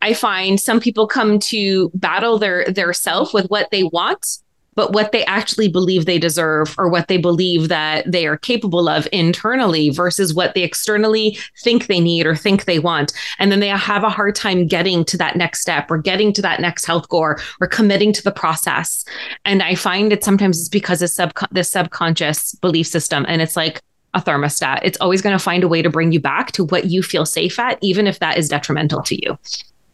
I 0.00 0.14
find 0.14 0.60
some 0.60 0.80
people 0.80 1.06
come 1.06 1.38
to 1.40 1.90
battle 1.94 2.38
their 2.38 2.64
their 2.66 2.92
self 2.92 3.34
with 3.34 3.46
what 3.48 3.70
they 3.70 3.84
want, 3.84 4.38
but 4.78 4.92
what 4.92 5.10
they 5.10 5.24
actually 5.24 5.66
believe 5.66 6.06
they 6.06 6.20
deserve 6.20 6.72
or 6.78 6.88
what 6.88 7.08
they 7.08 7.16
believe 7.16 7.66
that 7.66 8.08
they 8.08 8.28
are 8.28 8.36
capable 8.36 8.88
of 8.88 9.08
internally 9.10 9.90
versus 9.90 10.32
what 10.32 10.54
they 10.54 10.62
externally 10.62 11.36
think 11.64 11.88
they 11.88 11.98
need 11.98 12.28
or 12.28 12.36
think 12.36 12.64
they 12.64 12.78
want. 12.78 13.12
And 13.40 13.50
then 13.50 13.58
they 13.58 13.70
have 13.70 14.04
a 14.04 14.08
hard 14.08 14.36
time 14.36 14.68
getting 14.68 15.04
to 15.06 15.16
that 15.16 15.34
next 15.34 15.62
step 15.62 15.90
or 15.90 15.98
getting 15.98 16.32
to 16.32 16.42
that 16.42 16.60
next 16.60 16.86
health 16.86 17.08
goal 17.08 17.34
or 17.60 17.66
committing 17.66 18.12
to 18.12 18.22
the 18.22 18.30
process. 18.30 19.04
And 19.44 19.64
I 19.64 19.74
find 19.74 20.12
it 20.12 20.22
sometimes 20.22 20.60
it's 20.60 20.68
because 20.68 21.02
of 21.02 21.10
sub 21.10 21.32
this 21.50 21.70
subconscious 21.70 22.54
belief 22.54 22.86
system. 22.86 23.26
And 23.28 23.42
it's 23.42 23.56
like 23.56 23.82
a 24.14 24.20
thermostat. 24.20 24.78
It's 24.84 24.98
always 25.00 25.22
going 25.22 25.36
to 25.36 25.42
find 25.42 25.64
a 25.64 25.68
way 25.68 25.82
to 25.82 25.90
bring 25.90 26.12
you 26.12 26.20
back 26.20 26.52
to 26.52 26.64
what 26.64 26.84
you 26.84 27.02
feel 27.02 27.26
safe 27.26 27.58
at, 27.58 27.78
even 27.82 28.06
if 28.06 28.20
that 28.20 28.38
is 28.38 28.48
detrimental 28.48 29.02
to 29.02 29.16
you 29.16 29.36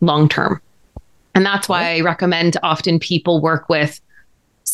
long 0.02 0.28
term. 0.28 0.60
And 1.34 1.46
that's 1.46 1.70
why 1.70 1.94
I 1.94 2.00
recommend 2.02 2.58
often 2.62 2.98
people 2.98 3.40
work 3.40 3.70
with 3.70 3.98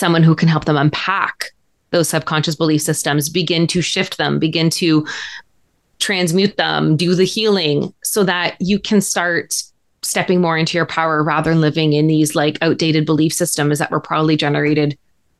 someone 0.00 0.22
who 0.22 0.34
can 0.34 0.48
help 0.48 0.64
them 0.64 0.76
unpack 0.76 1.52
those 1.90 2.08
subconscious 2.08 2.56
belief 2.56 2.82
systems, 2.82 3.28
begin 3.28 3.66
to 3.68 3.82
shift 3.82 4.16
them, 4.16 4.38
begin 4.38 4.70
to 4.70 5.06
transmute 5.98 6.56
them, 6.56 6.96
do 6.96 7.14
the 7.14 7.24
healing 7.24 7.92
so 8.02 8.24
that 8.24 8.56
you 8.60 8.78
can 8.78 9.00
start 9.00 9.62
stepping 10.02 10.40
more 10.40 10.56
into 10.56 10.78
your 10.78 10.86
power 10.86 11.22
rather 11.22 11.50
than 11.50 11.60
living 11.60 11.92
in 11.92 12.06
these 12.06 12.34
like 12.34 12.58
outdated 12.62 13.04
belief 13.04 13.32
systems 13.32 13.78
that 13.78 13.90
were 13.90 14.00
probably 14.00 14.36
generated. 14.36 14.98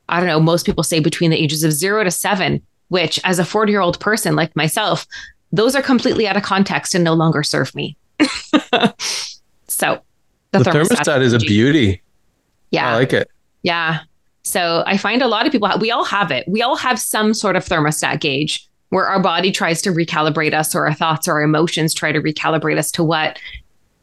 I 0.09 0.19
don't 0.21 0.29
know, 0.29 0.41
most 0.41 0.67
people 0.67 0.85
say 0.85 1.01
between 1.01 1.31
the 1.31 1.43
ages 1.43 1.65
of 1.65 1.73
zero 1.73 2.05
to 2.05 2.11
seven, 2.11 2.61
which 2.89 3.19
as 3.25 3.39
a 3.39 3.45
40 3.45 3.73
year 3.73 3.81
old 3.81 3.99
person 4.01 4.37
like 4.37 4.55
myself, 4.55 5.07
those 5.53 5.75
are 5.75 5.83
completely 5.83 6.29
out 6.29 6.37
of 6.37 6.43
context 6.43 6.95
and 6.95 7.03
no 7.03 7.15
longer 7.15 7.43
serve 7.43 7.75
me. 7.75 7.97
so 9.67 10.01
The, 10.51 10.59
thermostat, 10.59 11.23
is 11.23 11.33
a 11.33 11.39
beauty. 11.39 12.03
Yeah. 12.71 12.91
I 12.91 12.95
like 12.97 13.13
it. 13.13 13.31
Yeah. 13.63 14.01
So 14.51 14.83
I 14.87 14.97
find 14.97 15.23
a 15.23 15.29
lot 15.29 15.47
of 15.47 15.53
people, 15.53 15.71
we 15.81 15.91
all 15.91 16.05
have 16.05 16.31
it. 16.31 16.47
We 16.49 16.63
all 16.63 16.77
have 16.77 16.99
some 16.99 17.35
sort 17.35 17.57
of 17.57 17.65
thermostat 17.65 18.21
gauge 18.21 18.69
where 18.89 19.07
our 19.07 19.23
body 19.23 19.53
tries 19.53 19.81
to 19.83 19.91
recalibrate 19.91 20.53
us 20.53 20.75
or 20.75 20.87
our 20.87 20.95
thoughts 20.95 21.29
or 21.29 21.35
our 21.35 21.43
emotions 21.43 21.95
try 21.95 22.11
to 22.11 22.21
recalibrate 22.21 22.77
us 22.77 22.91
to 22.93 23.05
what 23.05 23.39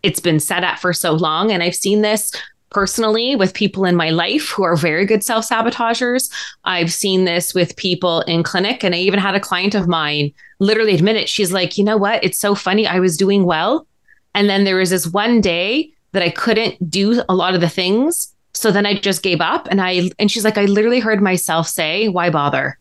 it's 0.03 0.21
been 0.21 0.39
set 0.39 0.63
at 0.63 0.79
for 0.79 0.93
so 0.93 1.11
long. 1.11 1.51
And 1.51 1.61
I've 1.61 1.75
seen 1.75 2.01
this 2.01 2.31
personally 2.69 3.35
with 3.35 3.53
people 3.53 3.85
in 3.85 3.95
my 3.95 4.09
life 4.09 4.49
who 4.49 4.63
are 4.63 4.75
very 4.75 5.05
good 5.05 5.23
self 5.23 5.45
sabotagers. 5.45 6.29
I've 6.63 6.93
seen 6.93 7.25
this 7.25 7.53
with 7.53 7.75
people 7.75 8.21
in 8.21 8.43
clinic. 8.43 8.83
And 8.83 8.95
I 8.95 8.99
even 8.99 9.19
had 9.19 9.35
a 9.35 9.39
client 9.41 9.75
of 9.75 9.87
mine 9.87 10.31
literally 10.59 10.95
admit 10.95 11.17
it. 11.17 11.27
She's 11.27 11.51
like, 11.51 11.77
you 11.77 11.83
know 11.83 11.97
what? 11.97 12.23
It's 12.23 12.39
so 12.39 12.55
funny. 12.55 12.87
I 12.87 12.99
was 12.99 13.17
doing 13.17 13.43
well. 13.43 13.85
And 14.33 14.49
then 14.49 14.63
there 14.63 14.77
was 14.77 14.91
this 14.91 15.07
one 15.07 15.41
day 15.41 15.91
that 16.13 16.23
I 16.23 16.29
couldn't 16.29 16.89
do 16.89 17.21
a 17.27 17.35
lot 17.35 17.55
of 17.55 17.61
the 17.61 17.69
things. 17.69 18.33
So 18.57 18.71
then 18.71 18.85
I 18.85 18.95
just 18.95 19.21
gave 19.21 19.39
up. 19.41 19.67
And 19.69 19.79
I, 19.81 20.09
and 20.19 20.31
she's 20.31 20.43
like, 20.43 20.57
I 20.57 20.65
literally 20.65 20.99
heard 20.99 21.21
myself 21.21 21.67
say, 21.67 22.07
why 22.09 22.29
bother? 22.29 22.77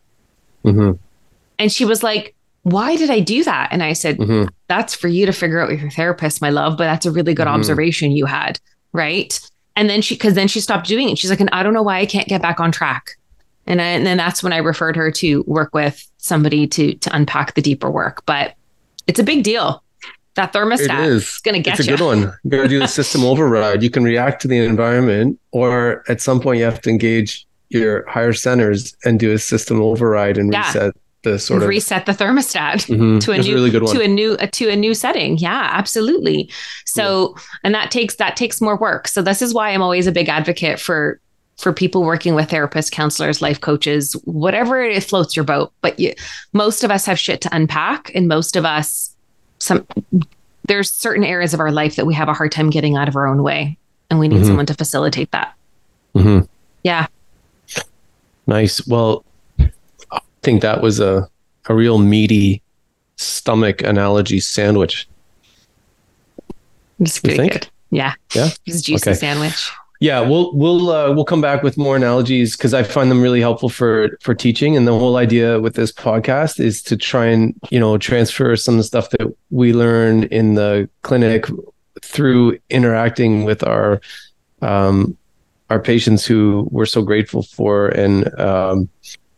Mm-hmm. 0.64 0.92
And 1.58 1.72
she 1.72 1.84
was 1.84 2.02
like, 2.02 2.34
why 2.62 2.96
did 2.96 3.10
I 3.10 3.20
do 3.20 3.44
that? 3.44 3.68
And 3.70 3.82
I 3.82 3.92
said, 3.92 4.18
Mhm. 4.18 4.48
that's 4.68 4.94
for 4.94 5.08
you 5.08 5.24
to 5.26 5.32
figure 5.32 5.60
out 5.60 5.68
with 5.68 5.80
your 5.80 5.90
therapist, 5.90 6.40
my 6.42 6.50
love. 6.50 6.76
But 6.76 6.84
that's 6.84 7.06
a 7.06 7.10
really 7.12 7.34
good 7.34 7.46
Mhm. 7.46 7.52
observation 7.54 8.10
you 8.10 8.26
had. 8.26 8.58
Right. 8.92 9.38
And 9.76 9.88
then 9.88 10.02
she, 10.02 10.14
because 10.14 10.34
then 10.34 10.48
she 10.48 10.60
stopped 10.60 10.88
doing 10.88 11.08
it. 11.10 11.18
She's 11.18 11.30
like, 11.30 11.40
and 11.40 11.50
I 11.52 11.62
don't 11.62 11.74
know 11.74 11.82
why 11.82 11.98
I 11.98 12.06
can't 12.06 12.26
get 12.26 12.42
back 12.42 12.58
on 12.58 12.72
track. 12.72 13.10
And, 13.66 13.80
I, 13.80 13.84
and 13.84 14.06
then 14.06 14.16
that's 14.16 14.42
when 14.42 14.52
I 14.52 14.58
referred 14.58 14.96
her 14.96 15.10
to 15.12 15.44
work 15.46 15.74
with 15.74 16.04
somebody 16.18 16.66
to 16.68 16.94
to 16.94 17.14
unpack 17.14 17.54
the 17.54 17.62
deeper 17.62 17.90
work. 17.90 18.22
But 18.26 18.54
it's 19.06 19.20
a 19.20 19.24
big 19.24 19.44
deal. 19.44 19.82
That 20.36 20.52
thermostat 20.52 21.06
is. 21.06 21.22
is 21.24 21.38
going 21.38 21.54
to 21.54 21.60
get 21.60 21.78
it's 21.80 21.88
a 21.88 21.90
you. 21.90 21.96
good 21.96 22.04
one. 22.04 22.20
You 22.44 22.50
got 22.50 22.62
to 22.62 22.68
do 22.68 22.78
the 22.78 22.86
system 22.88 23.24
override. 23.32 23.82
You 23.82 23.90
can 23.90 24.04
react 24.04 24.40
to 24.42 24.48
the 24.48 24.58
environment, 24.58 25.38
or 25.50 26.04
at 26.08 26.20
some 26.20 26.40
point, 26.40 26.58
you 26.58 26.64
have 26.64 26.80
to 26.82 26.90
engage 26.90 27.46
your 27.70 28.08
higher 28.08 28.32
centers 28.32 28.94
and 29.04 29.18
do 29.18 29.32
a 29.32 29.38
system 29.38 29.80
override 29.82 30.38
and 30.38 30.52
Yeah. 30.52 30.66
reset 30.66 30.94
the 31.24 31.38
sort 31.40 31.62
of. 31.62 31.68
reset 31.68 32.06
the 32.06 32.12
thermostat. 32.12 32.86
Mhm. 32.86 33.20
to 33.24 33.32
a 33.32 33.36
That's 33.36 33.48
new 33.48 33.52
a 33.54 33.56
really 33.56 33.70
to 33.94 34.00
a 34.00 34.06
new 34.06 34.32
uh, 34.34 34.46
to 34.52 34.68
a 34.68 34.76
new 34.76 34.94
setting 34.94 35.36
yeah 35.38 35.70
absolutely 35.72 36.48
so 36.84 37.34
and 37.64 37.74
that 37.74 37.90
takes 37.90 38.14
that 38.16 38.36
takes 38.36 38.60
more 38.60 38.76
work 38.76 39.08
so 39.08 39.22
this 39.22 39.42
is 39.42 39.52
why 39.52 39.70
i'm 39.70 39.82
always 39.82 40.06
a 40.06 40.12
big 40.12 40.28
advocate 40.28 40.78
for 40.78 41.18
for 41.58 41.72
people 41.72 42.04
working 42.04 42.36
with 42.36 42.48
therapists 42.48 42.92
counselors 42.92 43.42
life 43.42 43.60
coaches 43.60 44.12
whatever 44.24 44.80
it 44.80 45.02
floats 45.02 45.34
your 45.34 45.44
boat 45.44 45.72
but 45.80 45.98
you, 45.98 46.12
most 46.52 46.84
of 46.84 46.92
us 46.92 47.04
have 47.06 47.18
shit 47.18 47.40
to 47.40 47.48
unpack 47.52 48.12
and 48.14 48.28
most 48.28 48.54
of 48.54 48.64
us 48.64 49.15
some 49.58 49.86
there's 50.66 50.90
certain 50.90 51.22
areas 51.24 51.54
of 51.54 51.60
our 51.60 51.70
life 51.70 51.96
that 51.96 52.06
we 52.06 52.14
have 52.14 52.28
a 52.28 52.34
hard 52.34 52.50
time 52.52 52.70
getting 52.70 52.96
out 52.96 53.08
of 53.08 53.16
our 53.16 53.26
own 53.26 53.42
way 53.42 53.78
and 54.10 54.18
we 54.18 54.28
need 54.28 54.42
Mhm. 54.42 54.46
someone 54.46 54.66
to 54.66 54.74
facilitate 54.74 55.30
that 55.32 55.54
Mhm. 56.14 56.48
yeah 56.82 57.06
Nice. 58.48 58.86
Well, 58.86 59.24
I 59.58 60.20
think 60.42 60.62
that 60.62 60.80
was 60.80 61.00
a 61.00 61.28
a 61.68 61.74
real 61.74 61.98
meaty 61.98 62.62
stomach 63.16 63.82
analogy 63.82 64.38
sandwich. 64.38 65.08
it's 67.00 67.16
You 67.16 67.22
pretty 67.22 67.36
think? 67.38 67.52
good 67.52 67.68
yeah 67.90 68.14
Yeah? 68.34 68.50
it's 68.66 68.78
a 68.78 68.82
juicy 68.82 69.10
Okay. 69.10 69.14
sandwich 69.18 69.70
Yeah, 70.00 70.20
we'll 70.20 70.54
we'll 70.54 70.90
uh, 70.90 71.12
we'll 71.12 71.24
come 71.24 71.40
back 71.40 71.62
with 71.62 71.78
more 71.78 71.96
analogies 71.96 72.56
because 72.56 72.74
I 72.74 72.82
find 72.82 73.10
them 73.10 73.22
really 73.22 73.40
helpful 73.40 73.68
for 73.68 74.18
for 74.20 74.34
teaching. 74.34 74.76
And 74.76 74.86
the 74.86 74.98
whole 74.98 75.16
idea 75.16 75.58
with 75.60 75.74
this 75.74 75.92
podcast 75.92 76.60
is 76.60 76.82
to 76.82 76.96
try 76.96 77.26
and 77.26 77.54
you 77.70 77.80
know 77.80 77.96
transfer 77.96 78.56
some 78.56 78.74
of 78.74 78.78
the 78.78 78.84
stuff 78.84 79.10
that 79.10 79.34
we 79.50 79.72
learn 79.72 80.24
in 80.24 80.54
the 80.54 80.88
clinic 81.02 81.46
through 82.02 82.58
interacting 82.68 83.44
with 83.44 83.62
our 83.64 84.00
um, 84.60 85.16
our 85.70 85.80
patients 85.80 86.26
who 86.26 86.68
we're 86.70 86.86
so 86.86 87.02
grateful 87.02 87.42
for 87.42 87.88
and 87.88 88.38
um, 88.38 88.88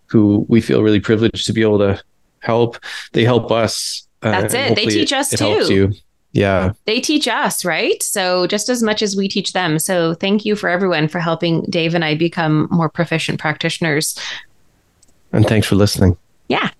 who 0.07 0.45
we 0.49 0.61
feel 0.61 0.83
really 0.83 1.01
privileged 1.01 1.47
to 1.47 1.53
be 1.53 1.63
able 1.63 1.79
to 1.79 2.03
help. 2.41 2.79
They 3.13 3.25
help 3.25 3.51
us. 3.51 4.07
uh, 4.23 4.31
That's 4.33 4.55
it. 4.55 4.77
They 4.77 4.87
teach 4.87 5.13
us 5.13 5.33
it 5.33 5.39
too. 5.39 5.73
you. 5.73 5.93
Yeah. 6.39 6.67
Um, 6.67 6.77
they 6.85 7.01
teach 7.01 7.27
us, 7.27 7.65
right? 7.65 8.01
So 8.03 8.47
just 8.47 8.69
as 8.69 8.83
much 8.83 9.03
as 9.03 9.17
we 9.17 9.29
teach 9.29 9.53
them. 9.53 9.79
So 9.79 10.15
thank 10.15 10.45
you 10.45 10.55
for 10.55 10.69
everyone 10.69 11.09
for 11.09 11.19
helping 11.19 11.63
Dave 11.63 11.95
and 11.95 12.05
I 12.05 12.15
become 12.15 12.69
more 12.71 12.89
proficient 12.89 13.41
practitioners. 13.41 14.19
And 15.33 15.47
thanks 15.47 15.67
for 15.67 15.75
listening. 15.75 16.17
Yeah. 16.49 16.71